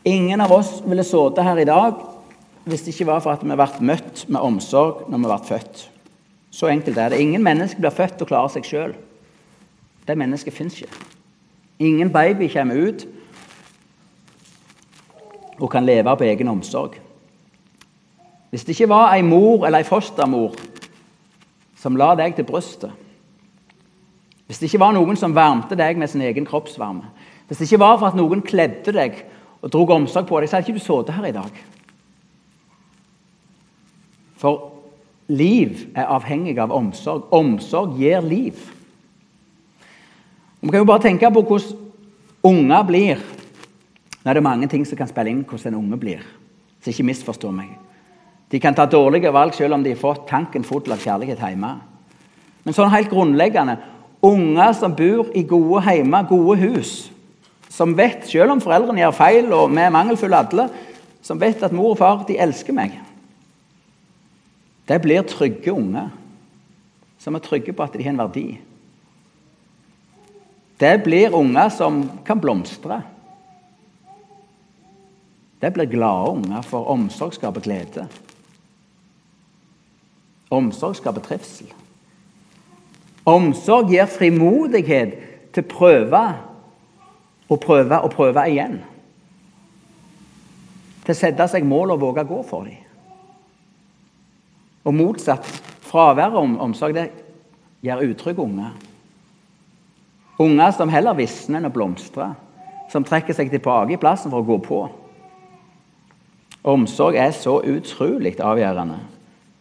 ingen 0.04 0.42
av 0.42 0.52
oss 0.52 0.78
ville 0.84 1.06
sittet 1.06 1.46
her 1.46 1.60
i 1.62 1.68
dag 1.68 2.06
hvis 2.70 2.84
det 2.84 2.92
ikke 2.92 3.08
var 3.08 3.22
for 3.24 3.32
at 3.32 3.44
vi 3.44 3.56
ble 3.56 3.86
møtt 3.88 4.26
med 4.28 4.42
omsorg 4.44 5.06
når 5.08 5.22
vi 5.22 5.30
ble 5.30 5.38
født. 5.48 5.86
Så 6.50 6.68
enkelt 6.68 6.98
er 6.98 7.12
det. 7.12 7.20
Ingen 7.22 7.42
mennesker 7.46 7.80
blir 7.80 7.94
født 7.94 8.20
og 8.20 8.28
klarer 8.28 8.52
seg 8.52 8.66
sjøl. 8.66 8.92
Det 10.06 10.18
mennesket 10.18 10.54
fins 10.54 10.76
ikke. 10.76 10.90
Ingen 11.80 12.10
baby 12.12 12.50
kommer 12.52 12.90
ut 12.90 13.06
og 15.60 15.70
kan 15.70 15.86
leve 15.86 16.16
på 16.16 16.24
egen 16.24 16.48
omsorg. 16.48 16.96
Hvis 18.50 18.64
det 18.64 18.74
ikke 18.74 18.90
var 18.90 19.14
ei 19.14 19.22
mor 19.22 19.66
eller 19.66 19.84
ei 19.84 19.86
fostermor 19.86 20.56
som 21.78 21.96
la 21.96 22.14
deg 22.18 22.34
til 22.36 22.48
brystet 22.48 22.90
hvis 24.50 24.58
det 24.58 24.66
ikke 24.66 24.80
var 24.82 24.96
noen 24.96 25.14
som 25.14 25.30
varmte 25.30 25.76
deg 25.78 25.94
med 25.94 26.10
sin 26.10 26.24
egen 26.26 26.42
kroppsvarme, 26.42 27.04
hvis 27.46 27.60
det 27.60 27.68
ikke 27.68 27.84
var 27.84 28.00
for 28.00 28.08
at 28.08 28.16
noen 28.18 28.40
kledde 28.42 28.90
deg 28.96 29.20
og 29.62 29.70
drog 29.70 29.92
omsorg 29.94 30.26
på 30.26 30.40
deg, 30.42 30.50
så 30.50 30.58
hadde 30.58 30.66
ikke 30.66 30.80
du 30.80 30.82
sittet 30.82 31.14
her 31.14 31.28
i 31.28 31.36
dag. 31.36 31.60
For 34.42 34.72
liv 35.30 35.84
er 35.94 36.10
avhengig 36.10 36.56
av 36.58 36.74
omsorg. 36.74 37.28
Omsorg 37.30 37.94
gir 38.00 38.26
liv. 38.26 38.58
Vi 40.58 40.72
kan 40.72 40.82
jo 40.82 40.90
bare 40.90 41.06
tenke 41.06 41.30
på 41.30 41.44
hvordan 41.46 41.78
unger 42.50 42.88
blir. 42.90 43.22
Nå 44.30 44.36
er 44.36 44.38
det 44.38 44.46
mange 44.46 44.66
ting 44.70 44.84
som 44.86 44.94
kan 44.94 45.08
spille 45.10 45.32
inn 45.32 45.40
hvordan 45.42 45.72
en 45.72 45.80
unge 45.80 45.96
blir. 45.98 46.20
Så 46.78 46.92
ikke 46.92 47.08
misforstå 47.08 47.48
meg. 47.50 47.72
De 48.46 48.60
kan 48.62 48.76
ta 48.78 48.84
dårlige 48.86 49.32
valg 49.34 49.56
selv 49.58 49.74
om 49.74 49.82
de 49.82 49.90
har 49.90 49.98
fått 49.98 50.28
tanken 50.28 50.62
full 50.62 50.86
av 50.86 51.02
kjærlighet 51.02 51.42
hjemme. 51.42 51.70
Men 52.62 52.76
sånn 52.76 52.92
helt 52.92 53.10
grunnleggende 53.10 53.74
Unger 54.22 54.76
som 54.78 54.94
bor 54.94 55.32
i 55.34 55.42
gode 55.42 55.82
hjemme, 55.82 56.22
gode 56.30 56.60
hus. 56.60 57.10
Som 57.72 57.96
vet, 57.98 58.22
selv 58.30 58.54
om 58.54 58.62
foreldrene 58.62 59.02
gjør 59.02 59.18
feil, 59.18 59.50
og 59.50 59.74
vi 59.74 59.82
er 59.82 59.94
mangelfulle 59.98 60.44
alle, 60.44 60.70
som 61.26 61.40
vet 61.42 61.66
at 61.66 61.74
mor 61.74 61.96
og 61.96 61.98
far 61.98 62.22
de 62.28 62.38
elsker 62.38 62.76
meg. 62.76 63.00
Det 64.86 65.02
blir 65.02 65.26
trygge 65.26 65.74
unger 65.74 66.12
som 67.18 67.34
er 67.34 67.42
trygge 67.42 67.74
på 67.74 67.82
at 67.82 67.98
de 67.98 68.06
har 68.06 68.14
en 68.14 68.22
verdi. 68.28 68.48
Det 70.78 71.00
blir 71.02 71.34
unger 71.34 71.74
som 71.74 72.04
kan 72.22 72.38
blomstre. 72.38 73.02
Det 75.60 75.72
blir 75.74 75.84
glade 75.84 76.30
unger, 76.30 76.62
for 76.62 76.88
omsorg 76.88 77.34
skaper 77.36 77.60
glede. 77.60 78.06
Omsorg 80.50 80.96
skaper 80.96 81.20
trivsel. 81.20 81.68
Omsorg 83.28 83.92
gir 83.92 84.08
frimodighet 84.08 85.18
til 85.52 85.64
å 85.64 85.70
prøve 85.70 86.22
og 87.50 87.60
prøve 87.60 87.98
og 88.00 88.14
prøve 88.14 88.46
igjen. 88.48 88.78
Til 91.04 91.12
å 91.12 91.18
sette 91.18 91.48
seg 91.50 91.66
mål 91.66 91.94
og 91.94 92.04
våge 92.06 92.24
å 92.24 92.30
gå 92.30 92.40
for 92.48 92.68
dem. 92.68 92.78
Og 94.88 94.96
motsatt 94.96 95.44
fravær 95.84 96.32
av 96.32 96.62
omsorg 96.64 96.96
det 96.96 97.10
gjør 97.84 98.06
utrygge 98.08 98.46
unger. 98.46 98.72
Unger 100.40 100.72
som 100.72 100.88
heller 100.88 101.18
visner 101.18 101.60
enn 101.60 101.68
å 101.68 101.74
blomstre. 101.74 102.30
Som 102.90 103.04
trekker 103.04 103.36
seg 103.36 103.52
tilbake 103.52 103.94
i 103.94 104.00
plassen 104.00 104.32
for 104.32 104.40
å 104.40 104.48
gå 104.48 104.56
på. 104.64 104.80
Omsorg 106.64 107.16
er 107.16 107.30
så 107.32 107.56
utrolig 107.64 108.34
avgjørende 108.40 108.98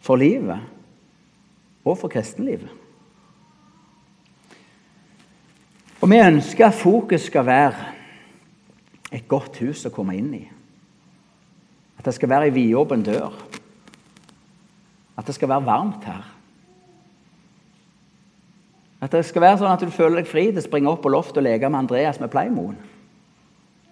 for 0.00 0.20
livet 0.20 0.60
og 1.84 1.96
for 1.98 2.12
kristenlivet. 2.12 2.68
Og 6.00 6.08
vi 6.10 6.20
ønsker 6.20 6.66
at 6.66 6.76
fokus 6.76 7.28
skal 7.28 7.46
være 7.46 7.88
et 9.12 9.28
godt 9.28 9.58
hus 9.60 9.84
å 9.84 9.92
komme 9.92 10.16
inn 10.16 10.32
i. 10.36 10.44
At 12.00 12.06
det 12.08 12.14
skal 12.16 12.30
være 12.32 12.48
ei 12.48 12.54
vidåpen 12.56 13.02
dør. 13.04 13.34
At 15.20 15.26
det 15.28 15.34
skal 15.36 15.50
være 15.52 15.66
varmt 15.66 16.04
her. 16.08 16.22
At 19.00 19.12
det 19.12 19.24
skal 19.28 19.44
være 19.44 19.58
sånn 19.60 19.72
at 19.72 19.84
du 19.84 19.92
føler 19.92 20.20
deg 20.20 20.28
fri 20.28 20.46
til 20.48 20.60
å 20.60 20.64
springe 20.64 20.92
opp 20.92 21.02
på 21.04 21.12
loftet 21.12 21.40
og 21.40 21.46
leke 21.48 21.68
med 21.68 21.82
Andreas 21.82 22.20
med 22.20 22.32
Pleimoen. 22.32 22.78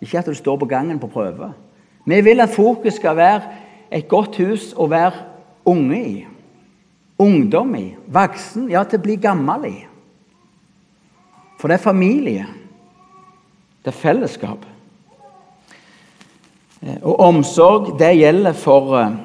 Ikke 0.05 0.21
at 0.21 0.29
du 0.29 0.37
står 0.37 0.61
på 0.61 0.69
gangen 0.69 1.01
på 1.01 1.11
prøve. 1.13 1.51
Vi 2.09 2.21
vil 2.25 2.41
at 2.41 2.55
fokus 2.55 2.95
skal 2.97 3.17
være 3.17 3.41
et 3.93 4.09
godt 4.09 4.39
hus 4.41 4.71
å 4.77 4.87
være 4.89 5.27
unge 5.69 5.99
i. 6.01 6.17
Ungdom 7.21 7.75
i. 7.77 7.85
Voksen, 8.09 8.71
ja, 8.73 8.85
til 8.89 9.01
å 9.01 9.05
bli 9.05 9.19
gammel 9.21 9.67
i. 9.69 9.77
For 11.61 11.69
det 11.69 11.77
er 11.77 11.85
familie. 11.85 12.47
Det 13.85 13.93
er 13.93 13.99
fellesskap. 13.99 14.65
Eh, 16.81 16.97
og 17.03 17.21
omsorg, 17.21 17.93
det 18.01 18.15
gjelder 18.17 18.57
for 18.57 18.97
eh, 19.03 19.17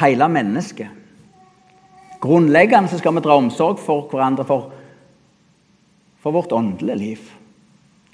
hele 0.00 0.28
mennesket. 0.32 1.00
Grunnleggende 2.22 2.88
så 2.88 3.02
skal 3.02 3.18
vi 3.18 3.24
dra 3.26 3.36
omsorg 3.36 3.82
for 3.82 4.06
hverandre 4.08 4.46
for, 4.48 4.70
for 6.22 6.38
vårt 6.38 6.54
åndelige 6.54 7.00
liv. 7.02 7.30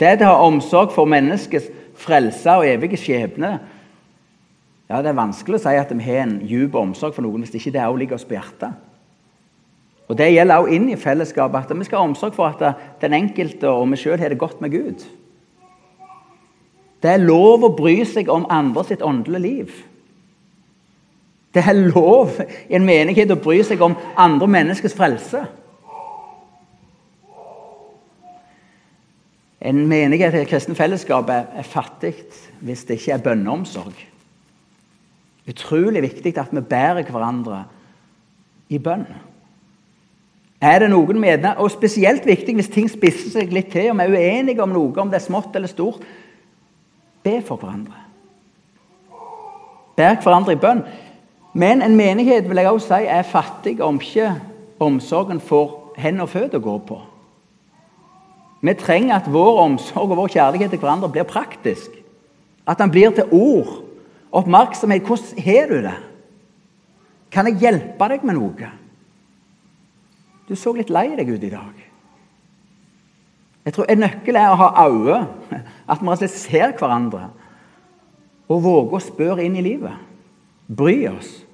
Det 0.01 0.17
å 0.25 0.31
ha 0.33 0.47
omsorg 0.47 0.95
for 0.95 1.11
menneskets 1.11 1.69
frelse 1.99 2.55
og 2.59 2.67
evige 2.69 3.01
skjebne 3.01 3.59
ja, 4.89 5.03
Det 5.03 5.11
er 5.11 5.19
vanskelig 5.19 5.59
å 5.59 5.63
si 5.67 5.75
at 5.77 5.91
vi 5.93 6.05
har 6.07 6.23
en 6.25 6.39
dyp 6.41 6.77
omsorg 6.79 7.17
for 7.17 7.27
noen 7.27 7.45
hvis 7.45 7.59
ikke 7.59 7.75
det 7.75 7.85
også 7.85 8.01
ligger 8.01 8.17
oss 8.17 8.25
på 8.25 8.39
hjertet. 8.39 8.85
Og 10.09 10.17
Det 10.17 10.31
gjelder 10.33 10.63
også 10.63 10.73
inn 10.73 10.87
i 10.89 10.97
fellesskapet, 10.97 11.67
at 11.69 11.77
vi 11.77 11.85
skal 11.85 12.01
ha 12.01 12.09
omsorg 12.09 12.33
for 12.33 12.49
at 12.49 13.03
den 13.03 13.17
enkelte 13.19 13.69
og 13.69 13.91
vi 13.93 14.01
sjøl 14.01 14.17
har 14.17 14.33
det 14.33 14.41
godt 14.41 14.63
med 14.65 14.73
Gud. 14.73 15.05
Det 17.03 17.13
er 17.13 17.23
lov 17.23 17.67
å 17.67 17.75
bry 17.77 18.01
seg 18.09 18.31
om 18.33 18.49
andre 18.51 18.87
sitt 18.89 19.05
åndelige 19.05 19.45
liv. 19.45 19.77
Det 21.55 21.63
er 21.63 21.79
lov 21.93 22.41
i 22.41 22.77
en 22.77 22.87
menighet 22.89 23.31
å 23.33 23.41
bry 23.41 23.61
seg 23.65 23.83
om 23.85 23.97
andre 24.17 24.49
menneskers 24.51 24.97
frelse. 24.97 25.45
En 29.59 29.87
menighet 29.91 30.35
i 30.35 30.43
et 30.45 30.51
kristent 30.51 30.79
fellesskap 30.79 31.31
er 31.35 31.67
fattig 31.67 32.15
hvis 32.63 32.85
det 32.87 33.01
ikke 33.01 33.17
er 33.17 33.25
bønneomsorg. 33.25 33.97
Utrolig 35.49 36.03
viktig 36.05 36.37
at 36.39 36.53
vi 36.53 36.61
bærer 36.61 37.09
hverandre 37.09 37.65
i 38.69 38.79
bønn. 38.79 39.07
Er 40.61 40.83
det 40.83 40.91
noen 40.91 41.21
med 41.21 41.43
det? 41.43 41.55
Og 41.57 41.71
spesielt 41.71 42.27
viktig 42.27 42.55
hvis 42.59 42.71
ting 42.71 42.91
spisser 42.91 43.31
seg 43.35 43.53
litt 43.55 43.71
til, 43.73 43.91
og 43.93 43.99
vi 43.99 44.07
er 44.07 44.15
uenige 44.15 44.63
om 44.63 44.75
noe, 44.75 44.95
om 44.99 45.11
det 45.11 45.21
er 45.21 45.27
smått 45.27 45.57
eller 45.57 45.71
stort. 45.71 46.03
Be 47.23 47.39
for 47.47 47.59
hverandre. 47.59 48.05
Bær 49.99 50.19
hverandre 50.23 50.55
i 50.55 50.63
bønn. 50.63 50.83
Men 51.59 51.83
en 51.83 51.97
menighet 51.99 52.47
vil 52.49 52.61
jeg 52.61 52.71
også 52.71 52.91
si, 52.93 53.07
er 53.11 53.27
fattig 53.27 53.79
om 53.83 53.99
ikke 54.03 54.35
omsorgen 54.83 55.41
får 55.43 55.95
hender 55.99 56.27
og 56.27 56.35
føtter 56.35 56.61
å 56.61 56.67
gå 56.67 56.77
på. 56.91 56.99
Vi 58.61 58.75
trenger 58.75 59.17
at 59.17 59.31
vår 59.31 59.61
omsorg 59.63 60.11
og 60.11 60.17
vår 60.19 60.33
kjærlighet 60.35 60.73
til 60.75 60.81
hverandre 60.83 61.11
blir 61.13 61.29
praktisk. 61.29 61.93
At 62.67 62.79
den 62.79 62.91
blir 62.91 63.11
til 63.15 63.31
ord. 63.31 63.85
Oppmerksomhet. 64.33 65.03
Hvordan 65.03 65.43
har 65.45 65.67
du 65.71 65.77
det? 65.83 65.97
Kan 67.31 67.47
jeg 67.47 67.61
hjelpe 67.61 68.09
deg 68.11 68.25
med 68.25 68.39
noe? 68.39 68.71
Du 70.49 70.57
så 70.57 70.73
litt 70.73 70.91
lei 70.91 71.11
deg 71.17 71.29
ut 71.29 71.45
i 71.45 71.53
dag. 71.53 71.85
Jeg 73.69 73.75
tror 73.77 73.91
En 73.93 74.01
nøkkel 74.01 74.37
er 74.41 74.49
å 74.49 74.57
ha 74.57 74.87
øyne, 74.89 75.19
at 75.89 76.01
vi 76.03 76.29
ser 76.33 76.73
hverandre. 76.73 77.29
Og 78.49 78.63
våger 78.65 78.97
å 78.97 79.05
spørre 79.05 79.45
inn 79.45 79.59
i 79.61 79.65
livet. 79.65 79.93
Bry 80.69 81.07
oss. 81.11 81.45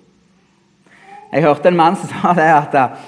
Jeg 1.32 1.42
hørte 1.42 1.68
en 1.68 1.76
mann 1.76 1.96
som 1.98 2.08
sa 2.08 2.32
det 2.38 2.46
at 2.46 2.74
eh, 2.78 2.98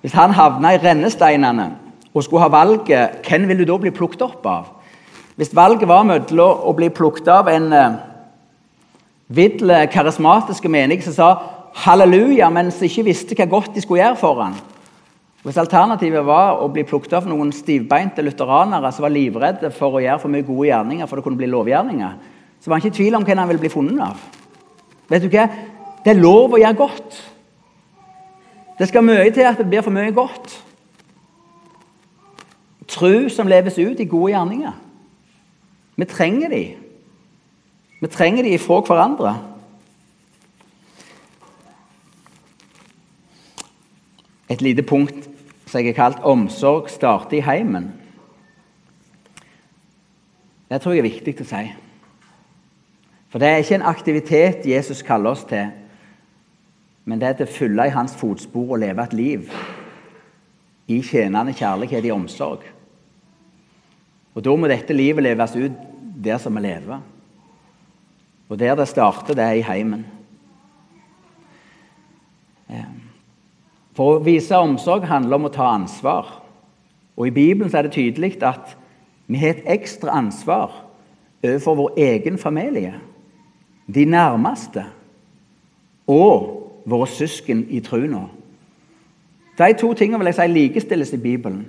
hvis 0.00 0.16
han 0.16 0.32
havna 0.32 0.72
i 0.72 0.78
rennesteinene 0.80 1.66
og 2.14 2.22
skulle 2.22 2.44
ha 2.44 2.50
valget, 2.52 3.20
hvem 3.26 3.48
vil 3.50 3.62
du 3.62 3.66
da 3.68 3.78
bli 3.82 3.92
plukket 3.94 4.22
opp 4.22 4.46
av? 4.46 4.68
Hvis 5.34 5.54
valget 5.54 5.88
var 5.90 6.04
mellom 6.06 6.62
å 6.62 6.74
bli 6.78 6.88
plukket 6.94 7.28
av 7.34 7.50
en 7.50 7.72
uh, 7.74 7.96
vill, 9.34 9.72
karismatiske 9.90 10.70
menig 10.70 11.00
som 11.02 11.16
sa 11.16 11.30
halleluja, 11.84 12.50
men 12.54 12.70
som 12.70 12.86
ikke 12.86 13.08
visste 13.08 13.34
hva 13.34 13.48
godt 13.50 13.74
de 13.74 13.82
skulle 13.82 14.04
gjøre 14.04 14.20
for 14.20 14.38
ham. 14.44 14.54
Hvis 15.44 15.58
alternativet 15.60 16.24
var 16.24 16.62
å 16.62 16.70
bli 16.72 16.86
plukket 16.88 17.18
av 17.18 17.26
noen 17.28 17.50
stivbeinte 17.52 18.22
lutheranere 18.24 18.92
som 18.94 19.04
var 19.04 19.12
livredde 19.12 19.68
for 19.74 19.98
å 19.98 20.00
gjøre 20.00 20.22
for 20.22 20.32
mye 20.32 20.46
gode 20.46 20.70
gjerninger 20.70 21.10
for 21.10 21.20
det 21.20 21.26
kunne 21.26 21.40
bli 21.40 21.50
lovgjerninger, 21.52 22.14
så 22.62 22.70
var 22.70 22.78
han 22.78 22.84
ikke 22.84 22.94
i 22.94 22.98
tvil 23.02 23.18
om 23.18 23.26
hvem 23.26 23.42
han 23.42 23.50
ville 23.50 23.60
bli 23.60 23.72
funnet 23.72 24.04
av. 24.06 24.22
Vet 25.10 25.26
du 25.26 25.28
hva? 25.34 25.48
Det 26.04 26.14
er 26.14 26.22
lov 26.22 26.54
å 26.54 26.60
gjøre 26.62 26.78
godt. 26.78 27.18
Det 28.78 28.88
skal 28.88 29.04
mye 29.04 29.26
til 29.34 29.50
at 29.50 29.60
det 29.60 29.68
blir 29.68 29.84
for 29.84 29.92
mye 29.92 30.14
godt. 30.16 30.54
Tru 32.88 33.28
som 33.28 33.48
leves 33.48 33.78
ut 33.78 34.00
i 34.00 34.04
gode 34.08 34.32
gjerninger. 34.32 34.72
Vi 35.96 36.04
trenger 36.04 36.48
de. 36.48 36.76
Vi 38.00 38.08
trenger 38.08 38.42
de 38.42 38.54
ifra 38.54 38.80
hverandre. 38.80 39.34
Et 44.48 44.60
lite 44.60 44.82
punkt 44.82 45.30
som 45.66 45.80
jeg 45.80 45.94
har 45.94 46.10
kalt 46.10 46.24
'omsorg 46.24 46.90
starter 46.90 47.36
i 47.36 47.40
heimen'. 47.40 47.92
Det 50.70 50.80
tror 50.80 50.92
jeg 50.92 50.98
er 50.98 51.10
viktig 51.10 51.40
å 51.40 51.44
si. 51.44 51.72
For 53.28 53.38
det 53.38 53.48
er 53.48 53.56
ikke 53.56 53.74
en 53.74 53.82
aktivitet 53.82 54.66
Jesus 54.66 55.02
kaller 55.02 55.30
oss 55.30 55.44
til, 55.44 55.70
men 57.04 57.20
det 57.20 57.28
er 57.28 57.32
til 57.32 57.46
å 57.46 57.52
følge 57.58 57.86
i 57.86 57.90
hans 57.90 58.14
fotspor 58.16 58.70
og 58.70 58.78
leve 58.78 59.02
et 59.02 59.12
liv 59.12 59.50
i 60.86 61.00
tjenende 61.02 61.54
kjærlighet, 61.56 62.04
i 62.04 62.12
omsorg. 62.12 62.64
Og 64.34 64.42
Da 64.44 64.56
må 64.56 64.68
dette 64.68 64.92
livet 64.92 65.22
leves 65.22 65.56
ut 65.56 65.72
der 66.24 66.38
som 66.38 66.56
vi 66.56 66.64
lever. 66.64 67.00
Og 68.48 68.58
der 68.58 68.74
det 68.74 68.88
starter, 68.88 69.34
det 69.34 69.44
er 69.44 69.52
i 69.58 69.62
heimen. 69.62 70.04
For 73.94 74.16
å 74.16 74.22
vise 74.26 74.58
omsorg 74.58 75.06
handler 75.06 75.38
om 75.38 75.46
å 75.48 75.54
ta 75.54 75.68
ansvar. 75.76 76.40
Og 77.14 77.28
I 77.28 77.34
Bibelen 77.34 77.70
er 77.70 77.86
det 77.86 77.94
tydelig 77.94 78.42
at 78.42 78.74
vi 79.26 79.38
har 79.38 79.54
et 79.54 79.68
ekstra 79.78 80.16
ansvar 80.18 80.72
overfor 81.44 81.76
vår 81.78 81.98
egen 82.00 82.38
familie, 82.40 82.96
de 83.86 84.04
nærmeste 84.08 84.82
og 86.08 86.82
våre 86.88 87.08
søsken 87.08 87.66
i 87.70 87.80
troen. 87.84 88.16
De 89.58 89.72
to 89.78 89.92
tingene 89.94 90.18
vil 90.18 90.30
jeg 90.32 90.34
si 90.34 90.46
likestilles 90.50 91.12
i 91.12 91.16
Bibelen. 91.22 91.66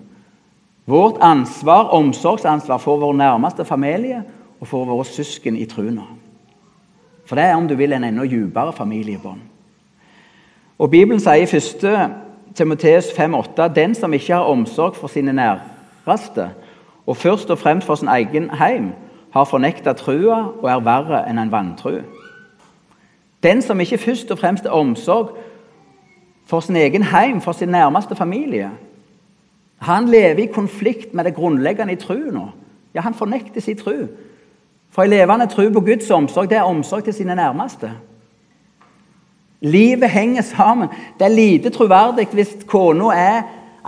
Vårt 0.85 1.17
ansvar, 1.21 1.89
omsorgsansvar 1.93 2.77
for 2.77 2.97
vår 2.97 3.13
nærmeste 3.13 3.65
familie 3.65 4.23
og 4.59 4.67
for 4.67 4.85
våre 4.85 5.05
søsken 5.05 5.57
i 5.57 5.65
truna. 5.65 6.05
For 7.25 7.35
det 7.35 7.45
er 7.45 7.55
om 7.55 7.67
du 7.67 7.75
vil 7.75 7.93
en 7.93 8.03
enda 8.03 8.25
dypere 8.25 8.73
familiebånd. 8.73 9.41
Og 10.77 10.91
Bibelen 10.91 11.19
sier 11.19 11.45
i 11.45 11.57
1. 11.57 12.11
Timoteus 12.55 13.09
5,8.: 13.15 13.67
Den 13.75 13.95
som 13.95 14.13
ikke 14.13 14.33
har 14.33 14.51
omsorg 14.51 14.95
for 14.95 15.07
sine 15.07 15.33
næreste, 15.33 16.49
og 17.05 17.17
først 17.17 17.49
og 17.51 17.59
fremst 17.59 17.87
for 17.87 17.95
sin 17.95 18.07
egen 18.07 18.49
heim, 18.49 18.91
har 19.33 19.43
fornekta 19.43 19.93
trua 19.93 20.45
og 20.61 20.69
er 20.69 20.79
verre 20.79 21.25
enn 21.29 21.39
en 21.39 21.51
vantru. 21.51 21.97
Den 23.43 23.61
som 23.61 23.79
ikke 23.79 23.97
først 23.97 24.31
og 24.31 24.39
fremst 24.39 24.63
har 24.63 24.71
omsorg 24.71 25.37
for 26.45 26.59
sin 26.59 26.75
egen 26.75 27.03
heim, 27.03 27.41
for 27.41 27.51
sin 27.51 27.69
nærmeste 27.69 28.15
familie, 28.15 28.69
han 29.77 30.07
lever 30.09 30.43
i 30.43 30.45
konflikt 30.45 31.13
med 31.13 31.23
det 31.23 31.35
grunnleggende 31.35 31.93
i 31.93 31.99
tru 31.99 32.17
nå. 32.31 32.47
Ja, 32.93 33.01
han 33.01 33.13
fornekter 33.13 33.61
sin 33.61 33.77
tru. 33.77 34.07
For 34.89 35.03
en 35.03 35.09
levende 35.09 35.47
tru 35.47 35.69
på 35.73 35.81
Guds 35.81 36.11
omsorg 36.11 36.49
det 36.49 36.57
er 36.57 36.61
omsorg 36.63 37.03
til 37.03 37.13
sine 37.13 37.35
nærmeste. 37.35 37.91
Livet 39.61 40.09
henger 40.09 40.41
sammen. 40.41 40.87
Det 41.19 41.25
er 41.25 41.35
lite 41.35 41.69
troverdig 41.69 42.27
hvis 42.31 42.57
kona 42.67 43.11
er 43.15 43.41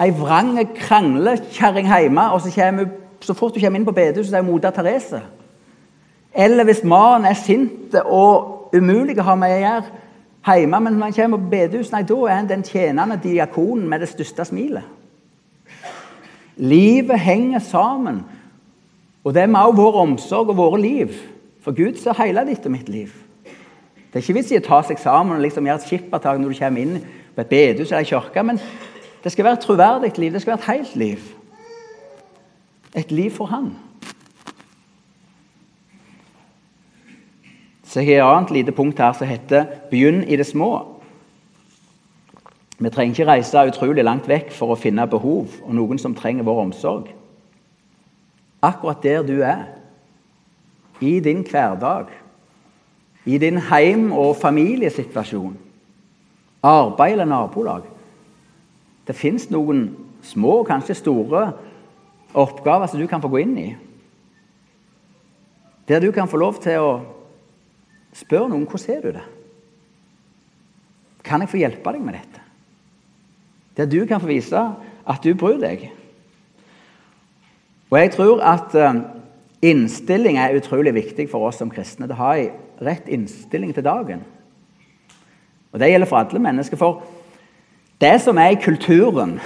ei 0.03 0.11
vrang 0.11 0.59
kranglekjerring 0.75 1.87
hjemme, 1.87 2.31
og 2.31 2.41
så, 2.41 2.51
kommer, 2.55 2.85
så 3.21 3.33
fort 3.33 3.55
du 3.55 3.59
kommer 3.59 3.79
inn 3.79 3.85
på 3.85 3.91
bedehuset, 3.91 4.33
er 4.33 4.41
hun 4.41 4.51
moder 4.51 4.69
Therese. 4.69 5.21
Eller 6.33 6.63
hvis 6.63 6.83
mannen 6.83 7.25
er 7.25 7.33
sint 7.33 7.95
og 8.05 8.69
umulig 8.75 9.17
å 9.17 9.25
ha 9.25 9.35
med 9.35 9.55
å 9.55 9.63
gjøre 9.63 10.03
hjemme, 10.55 10.79
men 10.79 10.93
når 10.93 11.05
han 11.05 11.13
kommer 11.13 11.37
på 11.37 11.49
bedehus, 11.51 11.91
nei, 11.91 12.03
da 12.07 12.17
er 12.25 12.35
han 12.35 12.49
den 12.49 12.63
tjenende 12.63 13.19
diakonen 13.23 13.89
med 13.89 13.99
det 13.99 14.09
største 14.09 14.45
smilet. 14.45 14.83
Livet 16.57 17.19
henger 17.19 17.59
sammen. 17.59 18.23
Og 19.23 19.33
det 19.33 19.41
er 19.41 19.51
med 19.51 19.75
vår 19.75 20.01
omsorg 20.01 20.49
og 20.49 20.57
våre 20.57 20.81
liv. 20.81 21.13
For 21.61 21.75
Gud 21.75 21.99
ser 21.99 22.17
hele 22.23 22.45
ditt 22.47 22.65
og 22.65 22.71
mitt 22.71 22.89
liv. 22.89 23.11
Det 24.07 24.15
er 24.15 24.23
ikke 24.23 24.37
vits 24.39 24.53
i 24.55 24.59
å 24.61 24.65
ta 24.65 24.79
seg 24.87 25.01
sammen 25.01 25.35
og 25.35 25.43
liksom 25.43 25.67
gjøre 25.67 25.81
et 25.81 25.89
skippertak 25.89 26.39
når 26.39 26.53
du 26.53 26.59
kommer 26.61 26.81
inn 26.81 27.01
på 27.35 27.43
et 27.43 27.49
bedehus 27.51 27.91
eller 27.91 28.05
ei 28.05 28.07
kirke, 28.07 28.43
men 28.43 28.61
det 29.23 29.33
skal 29.33 29.45
være 29.45 29.59
et 29.59 29.65
troverdig 29.67 30.13
liv. 30.17 30.31
Det 30.33 30.41
skal 30.41 30.55
være 30.55 30.63
et 30.63 30.71
helt 30.71 30.95
liv. 30.95 31.27
Et 32.95 33.11
liv 33.11 33.31
for 33.35 33.51
Han. 33.51 33.73
Så 37.87 38.01
jeg 38.03 38.19
har 38.19 38.27
et 38.31 38.37
annet 38.37 38.51
lite 38.51 38.71
punkt 38.75 38.99
her 38.99 39.13
som 39.13 39.27
heter 39.27 39.65
'begynn 39.89 40.23
i 40.23 40.35
det 40.35 40.47
små'. 40.47 40.85
Vi 42.79 42.89
trenger 42.89 43.13
ikke 43.13 43.31
reise 43.31 43.67
utrolig 43.67 44.03
langt 44.03 44.27
vekk 44.27 44.51
for 44.51 44.67
å 44.67 44.75
finne 44.77 45.07
behov 45.07 45.47
og 45.63 45.75
noen 45.75 45.97
som 45.97 46.15
trenger 46.15 46.43
vår 46.43 46.61
omsorg. 46.61 47.07
Akkurat 48.61 49.03
der 49.03 49.23
du 49.23 49.41
er, 49.41 49.63
i 51.01 51.19
din 51.19 51.43
hverdag, 51.43 52.05
i 53.25 53.37
din 53.37 53.57
heim- 53.57 54.11
og 54.11 54.35
familiesituasjon, 54.35 55.57
arbeid 56.63 57.11
eller 57.11 57.25
nabolag. 57.25 57.81
Det 59.07 59.15
fins 59.15 59.49
noen 59.49 59.95
små, 60.21 60.63
kanskje 60.63 60.95
store, 60.95 61.51
oppgaver 62.33 62.87
som 62.87 62.99
du 62.99 63.07
kan 63.07 63.21
få 63.21 63.27
gå 63.27 63.37
inn 63.37 63.57
i. 63.57 63.75
Der 65.87 65.99
du 65.99 66.11
kan 66.11 66.27
få 66.27 66.37
lov 66.37 66.53
til 66.61 66.79
å 66.79 66.99
spørre 68.17 68.49
noen 68.51 68.65
hvordan 68.65 68.83
ser 68.83 69.03
du 69.03 69.11
det. 69.15 69.25
Kan 71.27 71.43
jeg 71.43 71.51
få 71.51 71.61
hjelpe 71.61 71.93
deg 71.93 72.03
med 72.03 72.17
dette? 72.17 72.43
Der 73.77 73.89
du 73.89 73.99
kan 74.09 74.21
få 74.21 74.29
vise 74.29 74.63
at 75.07 75.23
du 75.23 75.35
bryr 75.37 75.59
deg. 75.61 75.89
Og 77.91 77.99
jeg 77.99 78.11
tror 78.15 78.41
at 78.43 78.73
eh, 78.75 79.01
innstilling 79.69 80.39
er 80.39 80.57
utrolig 80.57 80.93
viktig 80.95 81.27
for 81.31 81.47
oss 81.47 81.59
som 81.61 81.71
kristne. 81.71 82.07
Det 82.09 82.17
har 82.17 82.41
en 82.41 82.83
rett 82.83 83.07
innstilling 83.07 83.73
til 83.75 83.85
dagen. 83.85 84.25
Og 85.71 85.79
Det 85.79 85.91
gjelder 85.91 86.09
for 86.09 86.17
alle 86.17 86.41
mennesker. 86.41 86.77
For 86.77 87.03
det 88.01 88.21
som 88.21 88.37
er 88.37 88.55
i 88.55 88.61
kulturen 88.61 89.39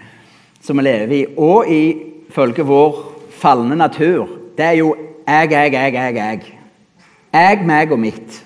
som 0.64 0.76
vi 0.76 0.82
lever 0.82 1.14
i, 1.14 1.24
og 1.36 1.70
ifølge 1.70 2.66
vår 2.66 3.00
falne 3.30 3.76
natur, 3.76 4.28
det 4.58 4.64
er 4.64 4.78
jo 4.80 4.94
jeg, 5.26 5.50
jeg, 5.50 5.72
jeg, 5.72 5.94
jeg. 5.94 6.14
Jeg, 6.14 6.55
jeg 7.36 7.66
meg 7.68 7.92
og 7.92 8.00
mitt. 8.00 8.42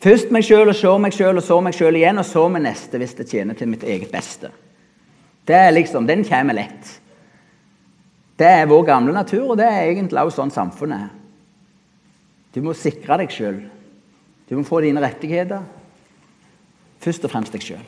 Først 0.00 0.30
meg 0.32 0.46
sjøl, 0.46 0.70
og 0.72 0.76
så 0.76 0.94
meg 0.98 1.14
sjøl, 1.14 1.36
og 1.36 1.44
så 1.44 1.58
meg 1.60 1.76
sjøl 1.76 1.98
igjen, 1.98 2.18
og 2.20 2.26
så 2.26 2.46
meg 2.48 2.64
neste 2.64 3.00
hvis 3.00 3.16
det 3.18 3.28
tjener 3.28 3.58
til 3.58 3.68
mitt 3.68 3.84
eget 3.84 4.12
beste. 4.12 4.48
Det 5.46 5.56
er 5.56 5.74
liksom, 5.74 6.06
Den 6.06 6.24
kommer 6.24 6.56
lett. 6.56 7.00
Det 8.40 8.48
er 8.48 8.68
vår 8.70 8.86
gamle 8.88 9.12
natur, 9.12 9.50
og 9.52 9.58
det 9.60 9.66
er 9.68 9.90
egentlig 9.90 10.22
også 10.22 10.40
sånn 10.40 10.54
samfunnet 10.54 11.04
er. 11.04 11.10
Du 12.54 12.62
må 12.64 12.72
sikre 12.74 13.18
deg 13.20 13.30
sjøl. 13.34 13.60
Du 14.48 14.56
må 14.56 14.64
få 14.66 14.80
dine 14.82 15.02
rettigheter. 15.04 15.60
Først 17.00 17.24
og 17.24 17.32
fremst 17.32 17.52
deg 17.54 17.62
sjøl. 17.64 17.84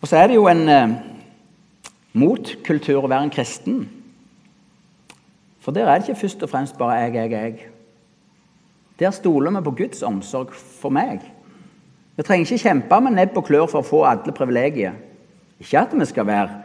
Og 0.00 0.08
så 0.08 0.22
er 0.22 0.30
det 0.30 0.38
jo 0.38 0.48
en 0.50 0.64
eh, 0.70 0.96
motkultur 2.16 3.04
å 3.04 3.10
være 3.10 3.28
en 3.28 3.34
kristen. 3.34 3.84
For 5.66 5.74
der 5.74 5.88
er 5.90 5.98
det 5.98 6.08
ikke 6.08 6.20
først 6.20 6.42
og 6.42 6.50
fremst 6.50 6.76
bare 6.78 6.92
jeg, 6.94 7.14
jeg, 7.14 7.30
jeg. 7.30 7.54
Der 9.00 9.10
stoler 9.10 9.50
vi 9.50 9.62
på 9.66 9.70
Guds 9.70 10.02
omsorg 10.02 10.52
for 10.54 10.94
meg. 10.94 11.24
Vi 12.16 12.22
trenger 12.22 12.46
ikke 12.46 12.68
kjempe 12.68 13.00
med 13.02 13.16
nebb 13.16 13.34
og 13.34 13.48
klør 13.48 13.66
for 13.66 13.82
å 13.82 13.86
få 13.88 14.04
alle 14.06 14.32
privilegier. 14.32 14.94
Ikke 15.58 15.80
at 15.80 15.96
vi 15.98 16.06
skal 16.06 16.28
være 16.28 16.60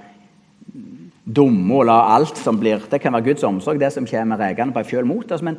dumme 1.26 1.80
og 1.80 1.88
la 1.90 1.96
alt 2.14 2.38
som 2.38 2.60
blir 2.60 2.86
Det 2.92 3.02
kan 3.02 3.14
være 3.14 3.32
Guds 3.32 3.44
omsorg, 3.44 3.80
det 3.80 3.90
som 3.94 4.06
kommer 4.06 4.38
rekende 4.38 4.74
på 4.74 4.84
ei 4.84 4.90
fjøl 4.92 5.10
mot 5.10 5.32
oss. 5.32 5.42
Men 5.42 5.58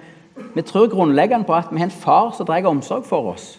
vi 0.55 0.63
tror 0.63 0.87
grunnleggende 0.95 1.47
på 1.47 1.59
at 1.59 1.73
vi 1.73 1.83
har 1.83 1.91
en 1.91 1.99
far 2.05 2.31
som 2.37 2.47
drar 2.47 2.71
omsorg 2.71 3.03
for 3.11 3.33
oss. 3.35 3.59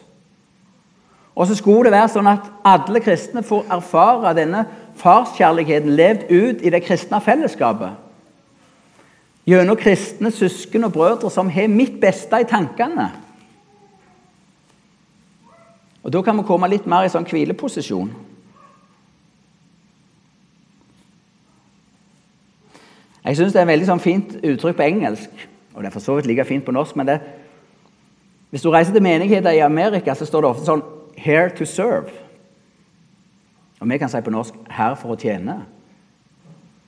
Og 1.35 1.47
så 1.47 1.59
skulle 1.59 1.89
det 1.89 1.97
være 1.97 2.13
sånn 2.15 2.31
at 2.31 2.47
alle 2.63 3.03
kristne 3.03 3.43
får 3.43 3.67
erfare 3.67 4.31
denne 4.39 4.63
farskjærligheten 4.95 5.91
levd 5.91 6.31
ut 6.31 6.63
i 6.63 6.71
det 6.71 6.85
kristne 6.87 7.19
fellesskapet. 7.19 7.99
Gjennom 9.45 9.75
kristne 9.75 10.31
søsken 10.31 10.83
og 10.87 10.93
brødre 10.95 11.31
som 11.31 11.49
har 11.51 11.67
mitt 11.67 11.99
beste 12.01 12.39
i 12.39 12.47
tankene. 12.47 13.09
Og 16.03 16.13
Da 16.13 16.21
kan 16.21 16.37
vi 16.37 16.43
komme 16.43 16.67
litt 16.67 16.87
mer 16.87 17.03
i 17.03 17.11
sånn 17.11 17.27
hvileposisjon. 17.27 18.11
Jeg 23.23 23.37
syns 23.37 23.53
det 23.53 23.61
er 23.61 23.63
et 23.63 23.71
veldig 23.71 23.87
sånn 23.87 24.03
fint 24.03 24.33
uttrykk 24.43 24.75
på 24.75 24.83
engelsk, 24.83 25.45
og 25.73 25.83
det 25.83 25.87
er 25.87 25.95
for 25.95 26.03
så 26.03 26.17
vidt 26.17 26.27
like 26.27 26.45
fint 26.45 26.65
på 26.65 26.75
norsk. 26.75 26.95
men 26.95 27.07
det, 27.07 27.21
Hvis 28.49 28.61
du 28.61 28.69
reiser 28.69 28.93
til 28.93 29.01
menigheter 29.01 29.51
i 29.51 29.59
Amerika, 29.59 30.13
så 30.13 30.25
står 30.25 30.41
det 30.41 30.49
ofte 30.49 30.65
sånn 30.65 30.83
'here 31.17 31.49
to 31.49 31.63
serve'. 31.63 32.11
Og 33.79 33.89
vi 33.89 33.97
kan 33.97 34.09
si 34.09 34.21
på 34.21 34.29
norsk 34.29 34.53
'her 34.69 34.95
for 34.95 35.15
å 35.15 35.19
tjene'. 35.19 35.63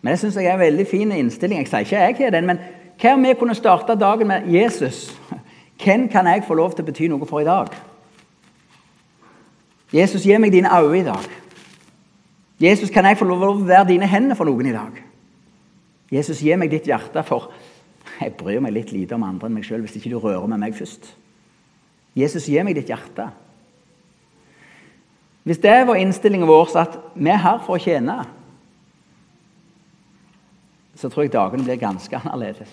Men 0.05 0.13
det 0.13 0.19
syns 0.21 0.35
jeg 0.37 0.45
er 0.45 0.53
en 0.53 0.61
veldig 0.61 0.83
fin 0.85 1.11
innstilling. 1.15 1.63
Jeg 1.63 1.87
sier 1.89 2.11
ikke 2.11 2.27
jeg 2.27 2.27
har 2.27 2.33
den, 2.35 2.45
men 2.45 2.59
hva 3.01 3.15
om 3.15 3.23
vi 3.25 3.31
kunne 3.39 3.55
starte 3.57 3.95
dagen 3.97 4.29
med 4.29 4.45
Jesus? 4.53 5.07
Hvem 5.81 6.05
kan 6.13 6.29
jeg 6.29 6.43
få 6.45 6.53
lov 6.53 6.75
til 6.75 6.85
å 6.85 6.89
bety 6.91 7.07
noe 7.09 7.25
for 7.25 7.41
i 7.41 7.47
dag? 7.47 7.73
Jesus, 9.95 10.27
gi 10.29 10.37
meg 10.37 10.53
dine 10.53 10.69
øyne 10.69 10.99
i 10.99 11.07
dag. 11.07 11.25
Jesus, 12.61 12.93
kan 12.93 13.09
jeg 13.09 13.17
få 13.17 13.25
lov 13.25 13.41
til 13.41 13.49
å 13.49 13.65
være 13.65 13.89
dine 13.95 14.05
hender 14.05 14.37
for 14.37 14.45
noen 14.45 14.69
i 14.69 14.75
dag? 14.75 15.01
Jesus, 16.13 16.45
gi 16.45 16.53
meg 16.53 16.69
ditt 16.69 16.85
hjerte, 16.85 17.25
for 17.25 17.49
jeg 18.21 18.37
bryr 18.37 18.61
meg 18.61 18.77
litt 18.77 18.93
lite 18.93 19.17
om 19.17 19.25
andre 19.25 19.49
enn 19.49 19.57
meg 19.57 19.65
sjøl 19.65 19.81
hvis 19.87 19.97
ikke 19.97 20.13
du 20.13 20.19
rører 20.21 20.45
med 20.53 20.61
meg 20.67 20.77
først. 20.77 21.15
Jesus, 22.13 22.45
gi 22.45 22.61
meg 22.61 22.77
ditt 22.77 22.93
hjerte. 22.93 23.31
Hvis 25.49 25.65
det 25.65 25.79
var 25.89 25.97
innstillingen 25.97 26.45
vår, 26.45 26.69
så 26.69 26.85
at 26.85 27.01
vi 27.17 27.33
er 27.33 27.41
her 27.41 27.65
for 27.65 27.79
å 27.79 27.81
tjene, 27.81 28.21
så 31.05 31.11
tror 31.13 31.27
jeg 31.27 31.35
dagene 31.35 31.65
blir 31.67 31.77
ganske 31.77 32.17
annerledes. 32.23 32.71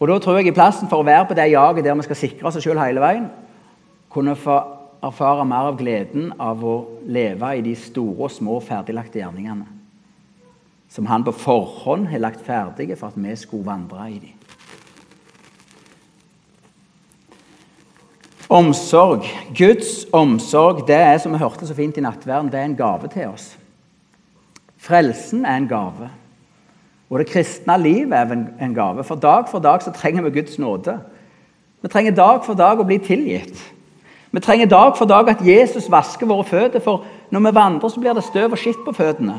Og 0.00 0.08
Da 0.08 0.18
tror 0.18 0.38
jeg 0.38 0.48
i 0.50 0.56
plassen 0.56 0.88
for 0.90 1.00
å 1.00 1.06
være 1.06 1.28
på 1.28 1.36
det 1.36 1.50
jaget 1.52 1.84
der 1.84 1.96
vi 1.96 2.06
skal 2.08 2.18
sikre 2.18 2.48
oss 2.48 2.58
sjøl 2.60 2.80
hele 2.80 3.02
veien, 3.04 3.28
kunne 4.12 4.36
få 4.36 4.56
erfare 5.04 5.44
mer 5.44 5.70
av 5.70 5.78
gleden 5.78 6.32
av 6.40 6.62
å 6.64 6.74
leve 7.06 7.50
i 7.58 7.62
de 7.64 7.74
store 7.76 8.26
og 8.26 8.32
små 8.32 8.58
ferdiglagte 8.64 9.20
gjerningene. 9.20 9.66
Som 10.88 11.08
han 11.10 11.24
på 11.26 11.34
forhånd 11.34 12.08
har 12.08 12.22
lagt 12.22 12.44
ferdige 12.44 12.96
for 12.96 13.10
at 13.10 13.18
vi 13.18 13.36
skulle 13.36 13.66
vandre 13.66 14.08
i 14.10 14.18
dem. 14.22 14.40
Omsorg. 18.54 19.24
Guds 19.56 20.04
omsorg 20.12 20.84
det 20.86 21.00
er 21.00 21.18
som 21.18 21.32
vi 21.32 21.40
hørte 21.40 21.66
så 21.66 21.74
fint 21.74 21.96
i 21.98 22.04
nattverden, 22.04 22.52
det 22.52 22.60
er 22.60 22.68
en 22.68 22.76
gave 22.78 23.08
til 23.10 23.32
oss. 23.32 23.54
Frelsen 24.84 25.46
er 25.48 25.56
en 25.56 25.68
gave. 25.68 26.10
Og 27.10 27.18
det 27.20 27.28
kristne 27.30 27.76
livet 27.80 28.12
er 28.12 28.32
en 28.60 28.74
gave. 28.74 29.04
For 29.04 29.16
dag 29.16 29.48
for 29.48 29.58
dag 29.58 29.82
så 29.82 29.92
trenger 29.94 30.22
vi 30.22 30.40
Guds 30.40 30.58
nåde. 30.58 30.98
Vi 31.82 31.88
trenger 31.88 32.12
dag 32.16 32.44
for 32.44 32.54
dag 32.54 32.80
å 32.80 32.84
bli 32.84 32.98
tilgitt. 32.98 33.60
Vi 34.34 34.40
trenger 34.40 34.66
dag 34.66 34.96
for 34.98 35.08
dag 35.08 35.28
at 35.30 35.44
Jesus 35.46 35.86
vasker 35.90 36.26
våre 36.26 36.44
føtter, 36.44 36.82
for 36.82 37.04
når 37.30 37.44
vi 37.46 37.54
vandrer, 37.54 37.88
så 37.88 38.00
blir 38.00 38.16
det 38.16 38.24
støv 38.26 38.56
og 38.56 38.58
skitt 38.58 38.80
på 38.84 38.92
føttene. 38.96 39.38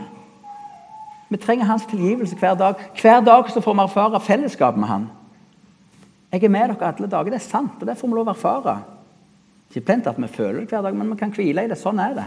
Vi 1.29 1.38
trenger 1.41 1.65
hans 1.65 1.86
tilgivelse 1.89 2.38
hver 2.39 2.55
dag. 2.55 2.81
Hver 3.01 3.21
dag 3.25 3.49
så 3.51 3.62
får 3.62 3.73
vi 3.73 3.84
erfare 3.84 4.21
fellesskap 4.23 4.77
med 4.77 4.88
han. 4.88 5.10
Jeg 6.31 6.43
er 6.43 6.53
med 6.53 6.69
dere 6.69 6.93
alle 6.93 7.10
dager. 7.12 7.34
Det 7.34 7.41
er 7.41 7.49
sant, 7.49 7.81
og 7.81 7.88
det 7.88 7.97
får 7.97 8.08
vi 8.08 8.17
lov 8.17 8.31
å 8.31 8.34
erfare. 8.34 8.77
Ikke 9.69 9.86
plent 9.86 10.08
at 10.08 10.17
vi 10.21 10.31
føler 10.31 10.63
det 10.63 10.69
hver 10.69 10.86
dag, 10.86 10.95
men 10.95 11.12
vi 11.12 11.19
kan 11.19 11.34
hvile 11.34 11.65
i 11.65 11.69
det. 11.69 11.77
Sånn 11.81 11.99
er 11.99 12.17
det. 12.17 12.25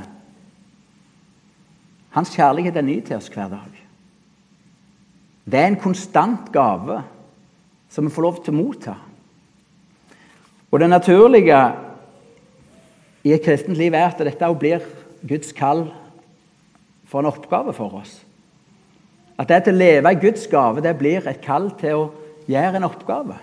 Hans 2.14 2.33
kjærlighet 2.35 2.77
er 2.77 2.87
ny 2.87 3.01
til 3.05 3.18
oss 3.18 3.29
hver 3.33 3.51
dag. 3.53 3.75
Det 5.49 5.61
er 5.61 5.71
en 5.71 5.81
konstant 5.81 6.51
gave 6.53 7.03
som 7.88 8.05
vi 8.05 8.12
får 8.12 8.25
lov 8.25 8.40
til 8.44 8.55
å 8.55 8.59
motta. 8.59 8.94
Og 10.68 10.81
det 10.81 10.90
naturlige 10.90 11.59
i 13.25 13.33
et 13.33 13.44
kristent 13.44 13.79
liv 13.79 13.94
er 13.97 14.11
at 14.11 14.21
dette 14.21 14.49
også 14.49 14.61
blir 14.61 14.85
Guds 15.29 15.53
kall 15.57 15.87
for 17.09 17.23
en 17.23 17.31
oppgave 17.31 17.73
for 17.77 17.97
oss. 18.01 18.18
At 19.38 19.49
det 19.49 19.62
til 19.64 19.77
å 19.77 19.81
leve 19.81 20.12
i 20.12 20.21
Guds 20.21 20.47
gave 20.51 20.85
det 20.85 20.97
blir 20.99 21.29
et 21.29 21.40
kall 21.44 21.71
til 21.81 22.03
å 22.03 22.09
gjøre 22.49 22.81
en 22.81 22.88
oppgave. 22.88 23.38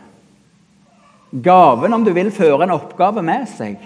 Gaven, 1.46 1.94
om 1.94 2.06
du 2.06 2.14
vil, 2.16 2.32
føre 2.32 2.64
en 2.64 2.76
oppgave 2.76 3.24
med 3.26 3.48
seg. 3.50 3.82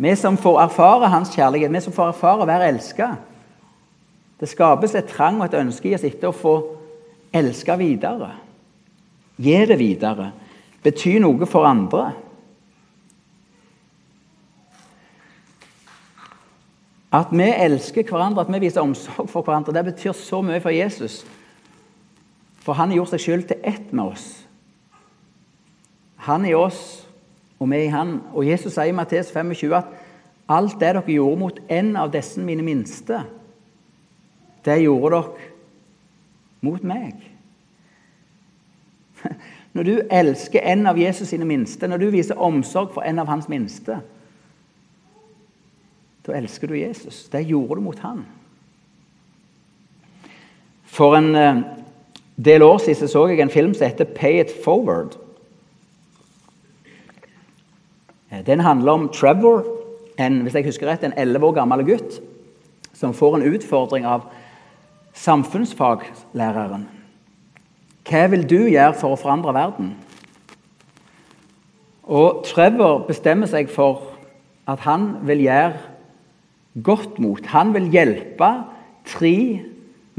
Vi 0.00 0.12
som 0.16 0.38
får 0.40 0.60
erfare 0.66 1.10
Hans 1.12 1.32
kjærlighet, 1.34 1.72
vi 1.72 1.82
som 1.84 1.94
får 1.94 2.12
erfare 2.12 2.44
å 2.44 2.48
være 2.48 2.68
elska. 2.70 3.10
Det 4.40 4.48
skapes 4.48 4.94
et 4.96 5.10
trang 5.10 5.40
og 5.40 5.50
et 5.50 5.58
ønske 5.60 5.90
i 5.90 5.94
oss 5.96 6.06
etter 6.08 6.30
å 6.30 6.36
få 6.36 6.54
elske 7.36 7.76
videre. 7.76 8.32
Gi 9.40 9.58
det 9.68 9.76
videre. 9.80 10.30
Bety 10.80 11.18
noe 11.20 11.48
for 11.48 11.68
andre. 11.68 12.06
At 17.12 17.32
vi 17.34 17.48
elsker 17.50 18.06
hverandre, 18.06 18.44
at 18.46 18.52
vi 18.54 18.62
viser 18.62 18.84
omsorg 18.84 19.28
for 19.28 19.42
hverandre, 19.42 19.74
det 19.74 19.88
betyr 19.90 20.14
så 20.16 20.40
mye 20.46 20.62
for 20.62 20.72
Jesus. 20.72 21.24
For 22.62 22.78
han 22.78 22.92
har 22.92 23.00
gjort 23.00 23.16
seg 23.16 23.24
sjøl 23.24 23.42
til 23.48 23.60
ett 23.66 23.90
med 23.92 24.12
oss. 24.12 24.28
Han 26.28 26.46
i 26.46 26.54
oss, 26.54 27.02
og 27.58 27.68
vi 27.72 27.82
i 27.86 27.92
han. 27.92 28.20
Og 28.32 28.46
Jesus 28.46 28.76
sier 28.76 28.92
i 28.92 28.96
Mattes 28.96 29.32
25 29.34 29.74
at 29.76 29.90
alt 30.50 30.78
det 30.78 30.94
dere 30.94 31.16
gjorde 31.16 31.40
mot 31.40 31.60
en 31.68 31.92
av 31.98 32.12
disse 32.14 32.40
mine 32.42 32.64
minste, 32.64 33.24
det 34.64 34.82
gjorde 34.82 35.16
dere 35.16 35.48
mot 36.60 36.82
meg. 36.84 37.14
Når 39.72 39.86
du 39.86 39.94
elsker 40.10 40.64
en 40.66 40.86
av 40.90 40.98
Jesus 40.98 41.28
sine 41.30 41.46
minste, 41.46 41.86
når 41.86 42.02
du 42.02 42.08
viser 42.10 42.40
omsorg 42.42 42.90
for 42.94 43.06
en 43.06 43.22
av 43.22 43.28
hans 43.30 43.46
minste, 43.48 44.00
da 46.26 46.34
elsker 46.36 46.68
du 46.68 46.74
Jesus. 46.74 47.28
Det 47.30 47.44
gjorde 47.46 47.78
du 47.78 47.84
mot 47.84 47.98
han. 48.02 48.24
For 50.90 51.14
en 51.16 51.30
eh, 51.38 51.62
del 52.36 52.62
år 52.66 52.78
siden 52.82 53.08
så 53.08 53.28
jeg 53.30 53.40
en 53.40 53.50
film 53.50 53.74
som 53.74 53.86
heter 53.86 54.04
'Pay 54.04 54.40
It 54.40 54.50
Forward'. 54.64 55.16
Eh, 58.30 58.46
den 58.46 58.60
handler 58.60 58.92
om 58.92 59.08
Trevor, 59.08 59.64
en 60.18 60.42
hvis 60.42 60.54
jeg 60.54 60.64
husker 60.64 60.86
rett, 60.86 61.04
en 61.04 61.16
11 61.16 61.46
år 61.46 61.52
gammel 61.52 61.86
gutt 61.86 62.20
som 62.92 63.14
får 63.14 63.36
en 63.36 63.54
utfordring 63.54 64.06
av 64.06 64.26
samfunnsfaglæreren. 65.16 66.86
Hva 68.10 68.26
vil 68.32 68.46
du 68.48 68.58
gjøre 68.66 68.94
for 68.98 69.14
å 69.14 69.20
forandre 69.20 69.54
verden? 69.54 69.92
Og 72.10 72.42
Trevor 72.48 73.04
bestemmer 73.06 73.50
seg 73.50 73.70
for 73.70 74.08
at 74.70 74.82
han 74.82 75.12
vil 75.26 75.44
gjøre 75.44 75.78
godt 76.82 77.18
mot. 77.22 77.44
Han 77.52 77.74
vil 77.74 77.90
hjelpe 77.92 78.50
tre 79.06 79.36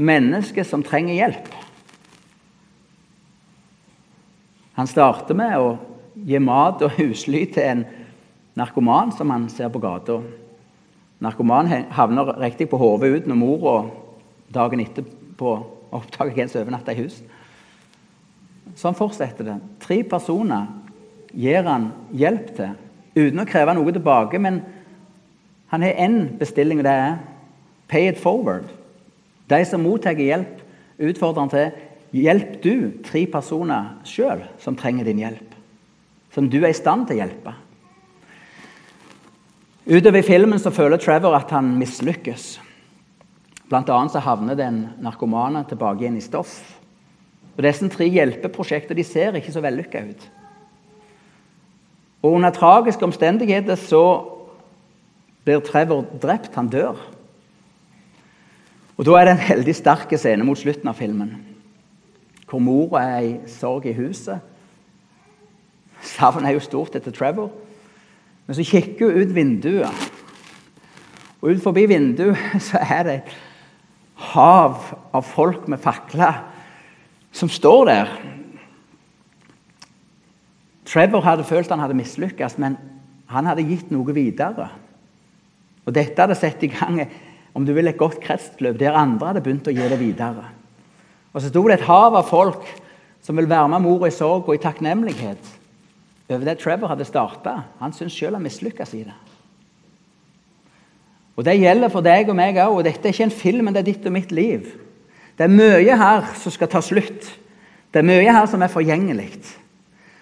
mennesker 0.00 0.64
som 0.66 0.84
trenger 0.84 1.18
hjelp. 1.18 1.50
Han 4.78 4.88
starter 4.88 5.36
med 5.36 5.56
å 5.60 5.74
gi 6.16 6.40
mat 6.40 6.80
og 6.84 6.96
husly 7.00 7.44
til 7.52 7.68
en 7.68 7.84
narkoman 8.58 9.12
som 9.16 9.32
han 9.32 9.48
ser 9.52 9.72
på 9.72 9.82
gata. 9.82 10.20
Narkomanen 11.22 11.90
havner 11.94 12.34
riktig 12.40 12.70
på 12.72 12.80
hodet 12.80 13.12
ut 13.12 13.28
når 13.30 13.38
mora 13.38 13.76
dagen 14.52 14.82
etterpå 14.84 15.54
oppdager 15.92 16.36
hvem 16.36 16.50
som 16.50 16.62
overnatta 16.62 16.94
i 16.94 17.02
hus. 17.02 17.18
Sånn 18.78 18.96
fortsetter 18.96 19.46
det. 19.46 19.58
Tre 19.82 20.00
personer 20.08 20.70
gir 21.32 21.66
han 21.66 21.90
hjelp 22.16 22.52
til 22.56 22.76
uten 23.16 23.42
å 23.42 23.48
kreve 23.48 23.74
noe 23.76 23.92
tilbake. 23.92 24.40
Men 24.40 24.62
han 25.72 25.84
har 25.84 26.00
én 26.04 26.38
bestilling, 26.40 26.80
og 26.80 26.84
det 26.84 26.92
er 26.92 27.18
'pay 27.88 28.08
it 28.08 28.18
forward'. 28.20 28.68
De 29.48 29.64
som 29.64 29.82
mottar 29.82 30.14
hjelp, 30.14 30.60
utfordrer 30.98 31.40
han 31.40 31.48
til 31.48 31.72
hjelp 32.12 32.62
du 32.62 32.92
tre 33.04 33.26
personer 33.26 33.98
sjøl 34.04 34.42
som 34.58 34.76
trenger 34.76 35.04
din 35.04 35.18
hjelp. 35.18 35.54
Som 36.32 36.48
du 36.48 36.62
er 36.64 36.68
i 36.68 36.72
stand 36.72 37.06
til 37.06 37.16
å 37.16 37.26
hjelpe. 37.26 37.54
Utover 39.86 40.18
i 40.18 40.22
filmen 40.22 40.58
så 40.58 40.70
føler 40.70 40.96
Trevor 40.96 41.34
at 41.34 41.50
han 41.50 41.78
mislykkes. 41.78 42.60
Blant 43.72 43.88
annet 43.88 44.12
så 44.12 44.20
havner 44.20 44.56
den 44.58 44.82
narkomane 45.00 45.62
tilbake 45.64 46.04
igjen 46.04 46.18
i 46.20 46.24
stoff. 46.24 46.58
Og 47.56 47.62
Disse 47.64 47.86
tre 47.88 48.04
hjelpeprosjekter 48.04 48.96
de 48.96 49.04
ser 49.04 49.38
ikke 49.38 49.52
så 49.54 49.62
vellykka 49.64 50.02
ut. 50.10 50.26
Og 52.22 52.34
Under 52.36 52.52
tragiske 52.52 53.04
omstendigheter 53.04 53.78
så 53.80 54.02
blir 55.44 55.62
Trevor 55.64 56.04
drept. 56.20 56.52
Han 56.54 56.68
dør. 56.68 57.00
Og 58.96 59.06
Da 59.06 59.16
er 59.16 59.24
det 59.24 59.32
en 59.32 59.48
veldig 59.48 59.74
sterk 59.74 60.12
scene 60.18 60.44
mot 60.44 60.58
slutten 60.58 60.88
av 60.88 60.94
filmen, 60.94 61.32
hvor 62.46 62.60
mora 62.60 63.00
er 63.00 63.20
i 63.24 63.38
sorg 63.48 63.86
i 63.88 63.94
huset. 63.96 64.38
Savnet 66.02 66.50
er 66.50 66.58
jo 66.58 66.60
stort 66.60 66.94
etter 66.94 67.10
Trevor. 67.10 67.48
Men 68.46 68.54
så 68.54 68.68
kikker 68.68 69.08
hun 69.08 69.22
ut 69.22 69.34
vinduet, 69.34 70.12
og 71.40 71.50
ut 71.50 71.62
forbi 71.62 71.86
vinduet 71.86 72.36
så 72.68 72.78
er 72.78 73.02
det 73.02 73.14
et 73.14 73.32
hav 74.32 74.92
av 75.12 75.26
folk 75.26 75.66
med 75.70 75.80
fakler 75.82 76.42
som 77.32 77.50
står 77.50 77.84
der. 77.88 78.12
Trevor 80.88 81.24
hadde 81.24 81.46
følt 81.48 81.70
han 81.72 81.80
hadde 81.80 81.96
mislykkes, 81.96 82.58
men 82.60 82.76
han 83.32 83.48
hadde 83.48 83.64
gitt 83.66 83.92
noe 83.94 84.14
videre. 84.14 84.68
Og 85.86 85.94
dette 85.96 86.20
hadde 86.20 86.36
satt 86.38 86.62
i 86.62 86.70
gang 86.72 87.00
om 87.56 87.64
du 87.66 87.72
vil, 87.76 87.88
et 87.88 88.00
godt 88.00 88.20
kretsløp 88.22 88.78
der 88.80 88.96
andre 88.96 89.32
hadde 89.32 89.42
begynt 89.44 89.68
å 89.68 89.74
gi 89.74 89.88
det 89.88 89.98
videre. 90.00 90.44
Og 91.32 91.40
så 91.40 91.48
sto 91.48 91.64
det 91.66 91.80
et 91.80 91.88
hav 91.88 92.16
av 92.16 92.28
folk 92.28 92.64
som 93.24 93.38
vil 93.38 93.48
være 93.48 93.70
med 93.72 93.84
mor 93.84 94.06
i 94.06 94.14
sorg 94.14 94.48
og 94.48 94.56
i 94.56 94.62
takknemlighet 94.62 95.58
over 96.32 96.46
det 96.48 96.58
Trevor 96.62 96.92
hadde 96.92 97.04
starta. 97.04 97.58
Han 97.80 97.92
syntes 97.92 98.16
sjøl 98.16 98.36
han 98.36 98.44
mislykkes 98.44 98.94
i 98.96 99.02
det. 99.08 99.16
Og 101.36 101.44
Det 101.44 101.60
gjelder 101.60 101.88
for 101.88 102.04
deg 102.04 102.28
og 102.28 102.36
meg 102.36 102.58
òg. 102.60 102.82
Dette 102.84 103.08
er 103.08 103.14
ikke 103.14 103.24
en 103.24 103.30
film, 103.30 103.64
men 103.64 103.74
det 103.74 103.80
er 103.80 103.92
ditt 103.92 104.06
og 104.06 104.12
mitt 104.12 104.32
liv. 104.32 104.66
Det 105.38 105.44
er 105.44 105.52
mye 105.52 105.96
her 105.96 106.34
som 106.36 106.52
skal 106.52 106.68
ta 106.68 106.80
slutt. 106.84 107.38
Det 107.92 108.00
er 108.00 108.08
mye 108.08 108.32
her 108.32 108.46
som 108.46 108.62
er 108.62 108.72
forgjengelig. 108.72 109.30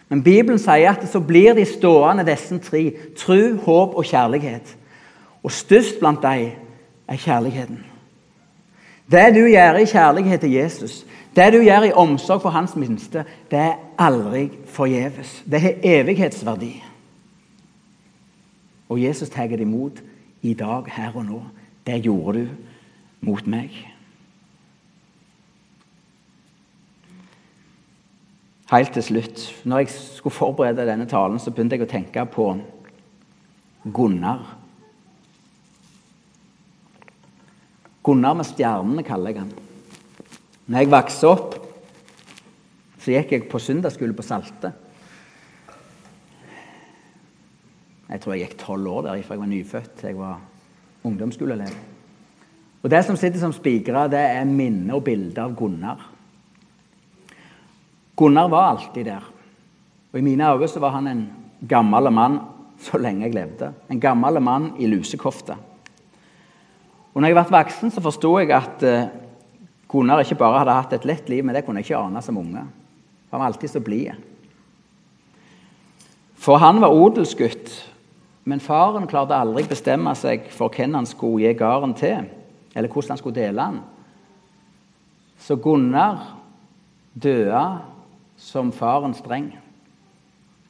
Men 0.08 0.22
Bibelen 0.22 0.58
sier 0.58 0.90
at 0.90 1.06
så 1.06 1.20
blir 1.22 1.54
de 1.54 1.64
stående, 1.66 2.26
disse 2.26 2.58
tre. 2.58 2.92
Tru, 3.18 3.56
håp 3.64 3.94
og 3.94 4.04
kjærlighet. 4.04 4.76
Og 5.42 5.52
størst 5.52 6.00
blant 6.00 6.22
dem 6.22 6.50
er 7.08 7.16
kjærligheten. 7.16 7.84
Det 9.10 9.34
du 9.34 9.44
gjør 9.46 9.80
i 9.80 9.86
kjærlighet 9.90 10.40
til 10.40 10.52
Jesus, 10.52 11.06
det 11.36 11.52
du 11.52 11.58
gjør 11.62 11.88
i 11.88 11.92
omsorg 11.92 12.42
for 12.42 12.50
hans 12.50 12.76
minste, 12.76 13.24
det 13.50 13.58
er 13.58 13.78
aldri 13.98 14.50
forgjeves. 14.66 15.42
Det 15.50 15.60
har 15.60 15.74
evighetsverdi. 15.82 16.84
Og 18.88 19.02
Jesus 19.02 19.28
tar 19.30 19.46
det 19.46 19.60
imot 19.60 20.02
i 20.42 20.54
dag, 20.54 20.88
her 20.90 21.16
og 21.16 21.24
nå. 21.26 21.40
Det 21.86 22.00
gjorde 22.04 22.44
du 22.44 23.26
mot 23.26 23.46
meg. 23.50 23.74
Helt 28.70 28.92
til 28.94 29.02
slutt, 29.02 29.42
når 29.66 29.82
jeg 29.82 29.90
skulle 29.90 30.34
forberede 30.34 30.86
denne 30.86 31.08
talen, 31.10 31.40
så 31.42 31.50
begynte 31.50 31.74
jeg 31.74 31.88
å 31.88 31.90
tenke 31.90 32.24
på 32.30 32.52
Gunnar. 33.90 34.44
Gunnar 38.06 38.36
med 38.38 38.46
stjernene, 38.46 39.04
kaller 39.04 39.34
jeg 39.34 39.42
han. 39.42 39.50
Når 40.70 40.84
jeg 40.84 40.92
vokste 40.92 41.32
opp, 41.32 41.56
så 43.00 43.16
gikk 43.16 43.34
jeg 43.34 43.48
på 43.50 43.58
søndagsskole 43.58 44.14
på 44.14 44.24
Salte. 44.24 44.70
Jeg 48.10 48.20
tror 48.20 48.34
jeg 48.34 48.46
gikk 48.48 48.58
tolv 48.58 48.90
år 48.90 49.02
der, 49.06 49.22
for 49.22 49.36
jeg 49.36 49.42
var 49.42 49.50
nyfødt. 49.50 50.04
Jeg 50.04 50.18
var 50.18 50.38
ungdomsskoleelev. 51.06 51.74
Og 52.82 52.90
Det 52.90 53.04
som 53.04 53.16
sitter 53.16 53.38
som 53.38 53.52
spikra, 53.52 54.08
det 54.08 54.20
er 54.20 54.44
minne 54.48 54.94
og 54.96 55.04
bilde 55.04 55.42
av 55.42 55.54
Gunnar. 55.54 56.06
Gunnar 58.16 58.48
var 58.48 58.70
alltid 58.70 59.04
der. 59.04 59.26
Og 60.12 60.18
I 60.18 60.24
mine 60.24 60.48
øyne 60.48 60.68
så 60.68 60.80
var 60.80 60.96
han 60.96 61.06
en 61.06 61.26
gammel 61.68 62.10
mann 62.10 62.40
så 62.80 62.98
lenge 62.98 63.26
jeg 63.28 63.36
levde. 63.36 63.72
En 63.90 64.00
gammel 64.00 64.40
mann 64.40 64.72
i 64.80 64.88
lusekofte. 64.88 65.56
Og 67.14 67.20
når 67.20 67.28
jeg 67.28 67.36
ble 67.36 67.58
voksen, 67.58 67.92
så 67.92 68.00
forsto 68.00 68.38
jeg 68.40 68.52
at 68.54 68.84
uh, 68.86 69.08
Gunnar 69.90 70.22
ikke 70.22 70.38
bare 70.40 70.62
hadde 70.62 70.76
hatt 70.78 70.92
et 70.96 71.06
lett 71.08 71.28
liv, 71.28 71.44
men 71.44 71.54
det 71.54 71.64
kunne 71.66 71.82
jeg 71.82 71.90
ikke 71.90 72.00
ane 72.00 72.22
som 72.22 72.38
unge. 72.38 72.64
Han 73.30 73.40
var 73.40 73.46
alltid 73.50 73.70
så 73.70 73.82
blid. 73.84 74.14
For 76.40 76.56
han 76.62 76.80
var 76.80 76.94
odelsgutt, 76.94 77.72
men 78.50 78.62
faren 78.62 79.06
klarte 79.06 79.36
aldri 79.38 79.62
bestemme 79.70 80.12
seg 80.18 80.48
for 80.54 80.74
hvem 80.74 80.96
han 80.98 81.06
skulle 81.06 81.44
gi 81.44 81.54
gården 81.58 81.94
til, 81.98 82.26
eller 82.74 82.90
hvordan 82.90 83.14
han 83.14 83.20
skulle 83.20 83.38
dele 83.38 83.66
den. 83.70 83.80
Så 85.40 85.56
Gunnar 85.56 86.34
døde 87.14 87.62
som 88.40 88.72
faren 88.74 89.14
streng. 89.14 89.52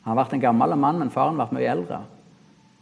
Han 0.05 0.16
ble 0.16 0.27
en 0.37 0.43
gammel 0.43 0.77
mann, 0.77 1.01
men 1.01 1.12
faren 1.12 1.38
ble 1.40 1.49
mye 1.57 1.73
eldre. 1.73 2.03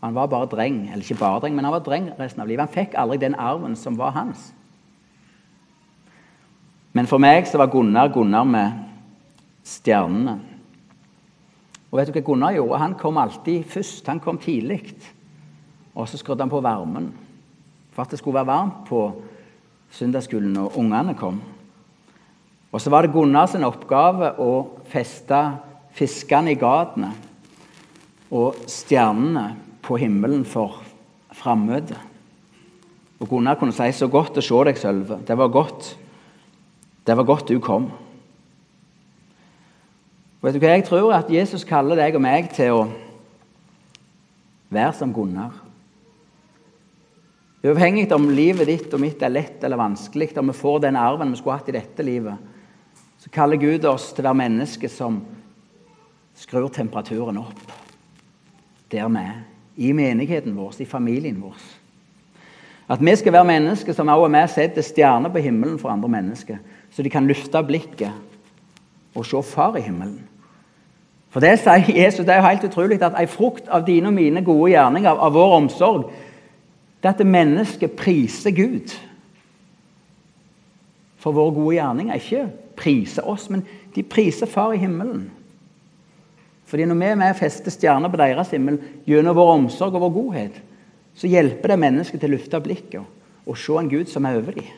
Han 0.02 0.14
var 0.14 0.30
bare 0.30 0.50
dreng, 0.50 0.84
eller 0.92 1.02
ikke 1.02 1.18
bare 1.18 1.40
dreng, 1.42 1.56
men 1.56 1.66
han 1.66 1.74
var 1.74 1.82
dreng 1.86 2.12
resten 2.18 2.42
av 2.42 2.50
livet. 2.50 2.66
Han 2.66 2.74
fikk 2.74 2.94
aldri 2.98 3.18
den 3.22 3.34
arven 3.34 3.74
som 3.76 3.98
var 3.98 4.14
hans. 4.14 4.52
Men 6.94 7.06
for 7.10 7.22
meg 7.22 7.46
så 7.46 7.58
var 7.58 7.70
Gunnar 7.72 8.12
Gunnar 8.14 8.46
med 8.46 8.84
stjernene. 9.66 10.38
Og 11.88 11.98
vet 11.98 12.10
du 12.10 12.16
hva 12.16 12.24
Gunnar 12.24 12.56
gjorde? 12.56 12.80
Han 12.82 12.96
kom 13.00 13.20
alltid 13.20 13.64
først. 13.68 14.06
Han 14.10 14.20
kom 14.20 14.38
tidlig. 14.38 14.82
Og 15.94 16.08
så 16.08 16.20
skrudde 16.20 16.44
han 16.44 16.52
på 16.52 16.62
varmen 16.64 17.12
for 17.92 18.04
at 18.04 18.12
det 18.12 18.20
skulle 18.20 18.38
være 18.38 18.46
varmt 18.52 18.82
på 18.86 19.00
søndagsskolen 19.90 20.52
når 20.54 20.76
ungene 20.78 21.16
kom. 21.18 21.40
Og 22.70 22.80
så 22.80 22.92
var 22.92 23.02
det 23.02 23.14
Gunnar 23.14 23.48
sin 23.50 23.66
oppgave 23.66 24.34
å 24.38 24.52
feste 24.92 25.40
fiskene 25.96 26.52
i 26.52 26.60
gatene 26.60 27.08
og 28.30 28.60
stjernene 28.68 29.48
på 29.82 29.96
himmelen 29.98 30.44
for 30.46 30.82
frammøtet. 31.34 31.98
Og 33.18 33.28
Gunnar 33.32 33.58
kunne 33.58 33.72
si 33.72 33.90
'så 33.90 34.06
godt 34.06 34.38
å 34.38 34.42
se 34.42 34.64
deg, 34.64 34.76
Sølve'. 34.76 35.24
Det 35.24 35.36
var 35.38 35.48
godt. 35.48 35.96
Det 37.06 37.16
var 37.16 37.24
godt 37.24 37.48
du 37.48 37.58
kom. 37.58 37.90
Vet 40.48 40.54
du 40.56 40.62
hva? 40.62 40.76
Jeg 40.78 40.84
tror 40.88 41.10
at 41.12 41.28
Jesus 41.28 41.60
kaller 41.68 41.98
deg 42.00 42.14
og 42.16 42.22
meg 42.24 42.46
til 42.56 42.72
å 42.72 42.84
være 44.72 44.94
som 44.96 45.10
Gunnar. 45.12 45.58
Uavhengig 47.60 48.06
om 48.16 48.30
livet 48.32 48.70
ditt 48.70 48.94
og 48.96 49.02
mitt 49.02 49.20
er 49.20 49.34
lett 49.34 49.66
eller 49.66 49.76
vanskelig, 49.76 50.30
om 50.40 50.48
vi 50.48 50.54
får 50.56 50.78
den 50.86 50.96
arven 50.96 51.34
vi 51.34 51.40
skulle 51.40 51.56
hatt 51.58 51.68
i 51.68 51.74
dette 51.76 52.06
livet, 52.06 52.40
så 53.20 53.32
kaller 53.34 53.60
Gud 53.60 53.84
oss 53.90 54.06
til 54.14 54.24
å 54.24 54.30
være 54.30 54.38
mennesker 54.40 54.92
som 54.94 55.18
skrur 56.38 56.70
temperaturen 56.72 57.42
opp 57.42 57.76
der 58.88 59.04
vi 59.12 59.26
er 59.26 59.36
i 59.84 59.92
menigheten 59.92 60.56
vår, 60.56 60.78
i 60.80 60.88
familien 60.88 61.42
vår. 61.44 61.60
At 62.88 63.04
vi 63.04 63.16
skal 63.20 63.36
være 63.36 63.50
mennesker 63.50 63.92
som 63.92 64.08
også 64.08 64.30
er 64.30 64.34
med 64.38 64.48
og 64.48 64.54
setter 64.54 64.88
stjerner 64.88 65.36
på 65.36 65.44
himmelen 65.44 65.76
for 65.76 65.92
andre 65.92 66.08
mennesker, 66.16 66.64
så 66.88 67.04
de 67.04 67.12
kan 67.12 67.28
løfte 67.28 67.66
blikket 67.68 68.16
og 69.12 69.28
se 69.28 69.44
Far 69.44 69.76
i 69.76 69.84
himmelen. 69.84 70.24
For 71.34 71.44
det 71.44 71.58
sier 71.60 71.90
Jesus, 71.92 72.24
det 72.24 72.32
er 72.32 72.40
jo 72.40 72.48
helt 72.48 72.64
utrolig 72.70 73.00
at 73.02 73.16
en 73.18 73.30
frukt 73.30 73.68
av 73.68 73.84
dine 73.86 74.08
og 74.08 74.16
mine 74.16 74.42
gode 74.44 74.72
gjerninger, 74.72 75.10
av 75.12 75.34
vår 75.36 75.56
omsorg, 75.58 76.06
det 76.98 77.10
er 77.10 77.14
at 77.14 77.26
mennesket 77.26 77.94
priser 77.98 78.54
Gud 78.56 78.94
for 81.18 81.36
våre 81.36 81.54
gode 81.54 81.76
gjerninger. 81.76 82.16
Ikke 82.16 82.46
priser 82.78 83.28
oss, 83.28 83.46
men 83.52 83.62
de 83.94 84.02
priser 84.02 84.50
Far 84.50 84.72
i 84.74 84.80
himmelen. 84.80 85.28
Fordi 86.68 86.84
når 86.84 86.98
vi 87.00 87.06
er 87.08 87.20
med 87.20 87.32
og 87.32 87.38
fester 87.38 87.72
stjerner 87.72 88.12
på 88.12 88.20
deres 88.20 88.50
himmel 88.52 88.80
gjennom 89.08 89.36
vår 89.38 89.54
omsorg 89.54 89.94
og 89.96 90.04
vår 90.04 90.16
godhet, 90.16 90.58
så 91.18 91.30
hjelper 91.30 91.72
det 91.72 91.80
mennesket 91.80 92.20
til 92.20 92.30
å 92.30 92.36
løfte 92.36 92.60
blikket 92.62 93.48
og 93.48 93.56
se 93.56 93.78
en 93.80 93.88
Gud 93.88 94.10
som 94.10 94.26
er 94.28 94.36
over 94.38 94.58
dem. 94.58 94.68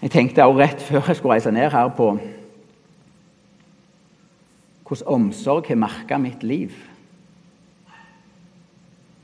Jeg 0.00 0.10
tenkte 0.10 0.44
også 0.44 0.60
rett 0.60 0.82
før 0.82 1.08
jeg 1.08 1.16
skulle 1.16 1.34
reise 1.34 1.50
ned 1.52 1.70
her, 1.70 1.88
på 1.88 2.14
hvordan 4.88 5.06
omsorg 5.06 5.68
har 5.68 5.78
merka 5.78 6.18
mitt 6.18 6.42
liv. 6.42 6.72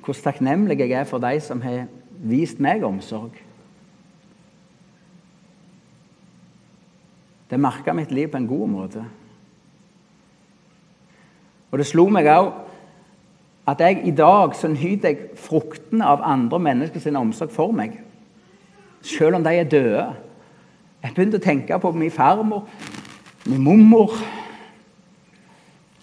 Hvordan 0.05 0.23
takknemlig 0.23 0.79
jeg 0.79 0.93
er 0.93 1.09
for 1.09 1.19
de 1.19 1.41
som 1.41 1.61
har 1.65 1.87
vist 2.23 2.61
meg 2.63 2.85
omsorg. 2.87 3.33
Det 7.51 7.59
merka 7.61 7.93
mitt 7.93 8.13
liv 8.13 8.29
på 8.29 8.37
en 8.37 8.47
god 8.47 8.69
måte. 8.69 9.03
Og 11.71 11.79
det 11.79 11.87
slo 11.89 12.07
meg 12.13 12.29
òg 12.31 12.53
at 13.67 13.81
jeg 13.83 14.05
i 14.07 14.15
dag 14.15 14.55
så 14.55 14.69
nyter 14.71 15.09
jeg 15.09 15.41
fruktene 15.41 16.07
av 16.07 16.23
andre 16.23 16.61
menneskers 16.63 17.09
omsorg 17.11 17.51
for 17.51 17.75
meg. 17.75 17.97
Selv 19.03 19.41
om 19.41 19.45
de 19.45 19.57
er 19.57 19.67
døde. 19.67 20.07
Jeg 21.07 21.15
begynte 21.15 21.39
å 21.39 21.45
tenke 21.45 21.77
på 21.79 21.93
min 21.95 22.11
farmor, 22.11 22.65
min 23.47 23.63
mormor, 23.63 24.17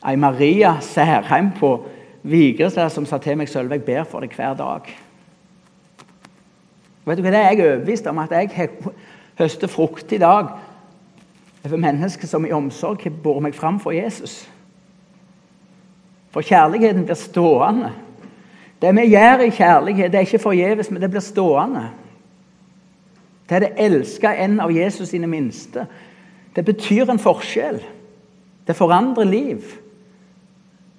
ei 0.07 0.15
Maria 0.15 0.77
Særheim 0.81 1.49
på 1.57 1.73
Vigrestad 2.23 2.91
som 2.91 3.05
sa 3.07 3.19
til 3.19 3.35
meg 3.35 3.49
Sølve, 3.51 3.75
jeg 3.75 3.83
ber 3.83 4.05
for 4.07 4.23
deg 4.23 4.31
hver 4.37 4.53
dag. 4.55 4.87
vet 7.03 7.17
du 7.17 7.21
hva, 7.21 7.31
Det 7.31 7.39
er 7.39 7.49
jeg 7.51 7.65
overbevist 7.65 8.07
om 8.07 8.19
at 8.23 8.31
jeg 8.31 8.69
høster 9.39 9.67
frukt 9.67 10.11
i 10.11 10.21
dag 10.23 10.53
over 11.65 11.77
mennesker 11.77 12.27
som 12.27 12.45
i 12.45 12.51
omsorg 12.55 13.03
har 13.03 13.11
båret 13.23 13.43
meg 13.43 13.55
fram 13.55 13.79
for 13.79 13.91
Jesus. 13.91 14.47
For 16.31 16.41
kjærligheten 16.41 17.03
blir 17.03 17.19
stående. 17.19 17.91
Det 18.81 18.95
vi 18.95 19.09
gjør 19.11 19.43
i 19.43 19.51
kjærlighet, 19.51 20.11
det 20.11 20.17
er 20.17 20.27
ikke 20.27 20.39
forgjeves, 20.39 20.91
men 20.91 21.01
det 21.01 21.11
blir 21.11 21.23
stående. 21.23 21.89
Det 23.49 23.55
er 23.55 23.65
det 23.65 23.85
elska 23.85 24.35
en 24.35 24.59
av 24.63 24.71
Jesus 24.71 25.09
sine 25.09 25.27
minste. 25.27 25.85
Det 26.55 26.65
betyr 26.65 27.09
en 27.09 27.19
forskjell. 27.19 27.81
Det 28.67 28.75
forandrer 28.75 29.27
liv. 29.27 29.63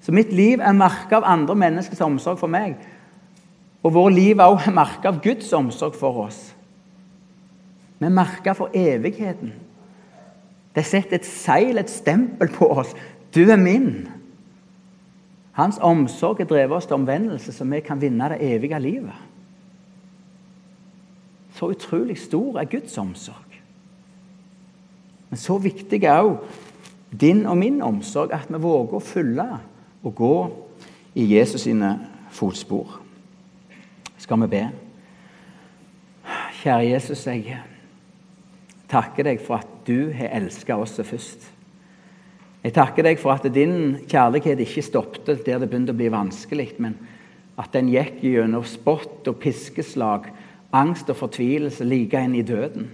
Så 0.00 0.12
mitt 0.12 0.32
liv 0.32 0.60
er 0.60 0.76
merka 0.76 1.16
av 1.16 1.24
andre 1.24 1.54
menneskers 1.56 2.02
omsorg 2.04 2.38
for 2.38 2.52
meg. 2.52 2.76
Og 3.84 3.94
vårt 3.94 4.12
liv 4.16 4.38
er 4.38 4.48
også 4.52 4.72
merka 4.74 5.08
av 5.08 5.22
Guds 5.24 5.52
omsorg 5.56 5.96
for 5.96 6.26
oss. 6.26 6.50
Vi 7.98 8.06
er 8.06 8.12
merka 8.12 8.52
for 8.52 8.74
evigheten. 8.76 9.52
Det 10.74 10.84
setter 10.84 11.20
et 11.20 11.28
seil, 11.28 11.78
et 11.78 11.90
stempel 11.90 12.50
på 12.52 12.68
oss. 12.68 12.92
Du 13.34 13.44
er 13.46 13.60
min. 13.60 14.08
Hans 15.54 15.78
omsorg 15.80 16.42
har 16.42 16.50
drevet 16.50 16.76
oss 16.76 16.88
til 16.90 16.98
omvendelse, 16.98 17.52
så 17.52 17.64
vi 17.64 17.80
kan 17.80 18.00
vinne 18.02 18.28
det 18.32 18.42
evige 18.42 18.80
livet. 18.82 19.14
Så 21.54 21.70
utrolig 21.70 22.18
stor 22.18 22.58
er 22.60 22.70
Guds 22.70 22.98
omsorg. 22.98 23.58
Men 25.30 25.40
så 25.40 25.58
viktig 25.58 26.02
er 26.04 26.22
òg 26.22 26.42
din 27.14 27.44
og 27.46 27.56
min 27.58 27.82
omsorg 27.82 28.34
at 28.34 28.50
vi 28.50 28.58
våger 28.58 28.98
å 28.98 29.02
følge 29.02 29.46
og 30.04 30.14
gå 30.18 30.34
i 31.14 31.26
Jesus 31.36 31.66
sine 31.68 31.94
fotspor. 32.34 32.98
Skal 34.18 34.42
vi 34.44 34.50
be? 34.50 34.64
Kjære 36.62 36.88
Jesus, 36.88 37.26
jeg 37.28 37.58
takker 38.90 39.28
deg 39.28 39.42
for 39.44 39.60
at 39.60 39.70
du 39.86 40.10
har 40.16 40.32
elska 40.38 40.78
oss 40.80 40.96
først. 40.96 41.50
Jeg 42.64 42.72
takker 42.72 43.04
deg 43.04 43.20
for 43.20 43.34
at 43.34 43.44
din 43.52 43.98
kjærlighet 44.08 44.62
ikke 44.64 44.86
stoppet 44.86 45.44
der 45.44 45.60
det 45.60 45.68
begynte 45.68 45.92
å 45.92 45.98
bli 45.98 46.08
vanskelig, 46.12 46.70
men 46.80 46.96
at 47.60 47.74
den 47.76 47.90
gikk 47.92 48.22
gjennom 48.24 48.64
spott 48.66 49.28
og 49.28 49.36
piskeslag, 49.42 50.30
angst 50.74 51.10
og 51.12 51.20
fortvilelse 51.22 51.86
like 51.86 52.18
inn 52.18 52.34
i 52.34 52.44
døden. 52.46 52.90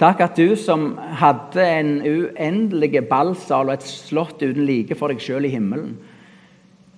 Takk 0.00 0.22
at 0.24 0.38
du 0.38 0.56
som 0.58 0.94
hadde 1.18 1.62
en 1.62 1.92
uendelig 2.00 3.04
ballsal 3.10 3.68
og 3.68 3.76
et 3.76 3.86
slott 3.86 4.40
uten 4.42 4.64
like 4.66 4.96
for 4.98 5.12
deg 5.12 5.22
sjøl 5.22 5.46
i 5.46 5.52
himmelen, 5.52 5.96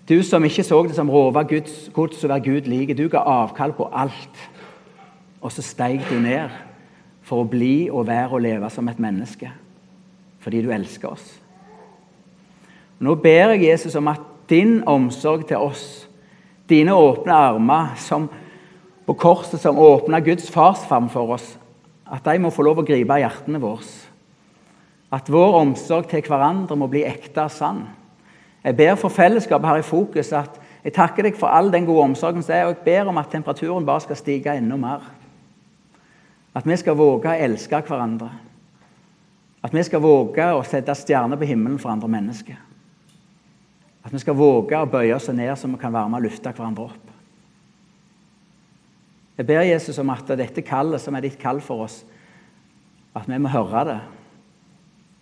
du 0.08 0.22
som 0.22 0.44
ikke 0.44 0.64
så 0.64 0.82
det 0.84 0.96
som 0.98 1.08
rova 1.10 1.42
Guds 1.48 1.88
gods 1.96 2.24
å 2.24 2.28
være 2.28 2.44
Gud 2.44 2.66
like, 2.68 2.96
du 2.96 3.08
ga 3.08 3.22
avkall 3.24 3.72
på 3.72 3.86
alt. 3.88 4.40
Og 5.40 5.52
så 5.52 5.64
steig 5.64 6.02
du 6.10 6.18
ned 6.20 6.52
for 7.24 7.40
å 7.40 7.48
bli 7.48 7.88
og 7.88 8.06
være 8.08 8.36
og 8.36 8.44
leve 8.44 8.70
som 8.72 8.88
et 8.88 9.00
menneske 9.00 9.50
fordi 10.44 10.58
du 10.60 10.66
elsker 10.76 11.08
oss. 11.08 11.24
Nå 13.00 13.14
ber 13.16 13.54
jeg 13.54 13.62
Jesus 13.64 13.94
om 13.96 14.10
at 14.12 14.20
din 14.50 14.82
omsorg 14.84 15.46
til 15.48 15.56
oss, 15.56 16.04
dine 16.68 16.92
åpne 16.92 17.32
armer 17.32 17.94
som 17.96 18.26
på 19.06 19.14
korset 19.14 19.60
som 19.60 19.78
åpna 19.78 20.20
Guds 20.24 20.48
farsfam 20.50 21.10
for 21.12 21.36
oss, 21.36 21.58
at 22.04 22.24
de 22.24 22.38
må 22.40 22.52
få 22.52 22.64
lov 22.64 22.80
å 22.80 22.86
gripe 22.86 23.18
hjertene 23.20 23.60
våre. 23.60 23.84
At 25.12 25.28
vår 25.30 25.60
omsorg 25.60 26.08
til 26.10 26.24
hverandre 26.26 26.76
må 26.78 26.88
bli 26.90 27.04
ekte 27.06 27.44
og 27.44 27.52
sann. 27.52 27.84
Jeg 28.64 28.76
ber 28.76 28.96
for 28.98 29.12
fellesskapet 29.12 29.68
her 29.68 29.82
i 29.82 29.86
fokus 29.86 30.32
at 30.34 30.56
jeg 30.84 30.96
takker 30.96 31.24
deg 31.24 31.36
for 31.38 31.52
all 31.52 31.70
den 31.72 31.86
gode 31.88 32.10
omsorgen 32.10 32.42
som 32.44 32.54
er, 32.56 32.66
og 32.66 32.74
jeg 32.74 32.84
ber 32.84 33.08
om 33.08 33.20
at 33.20 33.30
temperaturen 33.32 33.86
bare 33.86 34.04
skal 34.04 34.18
stige 34.20 34.56
enda 34.56 34.76
mer. 34.80 35.06
At 36.54 36.66
vi 36.68 36.76
skal 36.80 36.96
våge 36.98 37.30
å 37.30 37.44
elske 37.46 37.80
hverandre. 37.86 38.28
At 39.64 39.72
vi 39.72 39.84
skal 39.86 40.02
våge 40.04 40.50
å 40.52 40.60
sette 40.66 40.96
stjerner 40.96 41.40
på 41.40 41.48
himmelen 41.48 41.80
for 41.80 41.92
andre 41.92 42.10
mennesker. 42.12 42.58
At 44.04 44.12
vi 44.12 44.20
skal 44.20 44.36
våge 44.36 44.76
å 44.76 44.88
bøye 44.88 45.14
oss 45.16 45.30
ned 45.32 45.56
så 45.56 45.70
vi 45.70 45.80
kan 45.80 45.94
være 45.94 46.12
med 46.12 46.20
og 46.20 46.28
løfte 46.28 46.52
hverandre 46.52 46.90
opp. 46.90 47.03
Jeg 49.38 49.46
ber 49.46 49.64
Jesus 49.66 49.98
om 49.98 50.12
at 50.14 50.28
dette 50.38 50.62
kallet, 50.62 51.02
som 51.02 51.16
er 51.16 51.24
ditt 51.26 51.38
kall 51.40 51.60
for 51.64 51.86
oss, 51.88 52.02
at 53.14 53.26
vi 53.30 53.38
må 53.38 53.50
høre 53.50 53.84
det. 53.88 54.00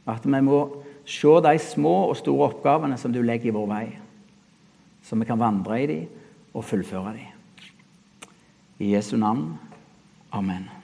At 0.09 0.27
vi 0.27 0.41
må 0.45 0.61
se 1.09 1.33
de 1.45 1.55
små 1.61 1.95
og 2.11 2.17
store 2.21 2.51
oppgavene 2.51 2.99
som 3.01 3.13
du 3.13 3.23
legger 3.25 3.51
i 3.51 3.57
vår 3.57 3.71
vei. 3.71 3.87
Så 5.03 5.17
vi 5.19 5.29
kan 5.29 5.41
vandre 5.41 5.81
i 5.81 5.89
dem 5.91 6.53
og 6.53 6.65
fullføre 6.69 7.17
dem. 7.17 8.29
I 8.83 8.95
Jesu 8.95 9.17
navn. 9.17 9.57
Amen. 10.33 10.82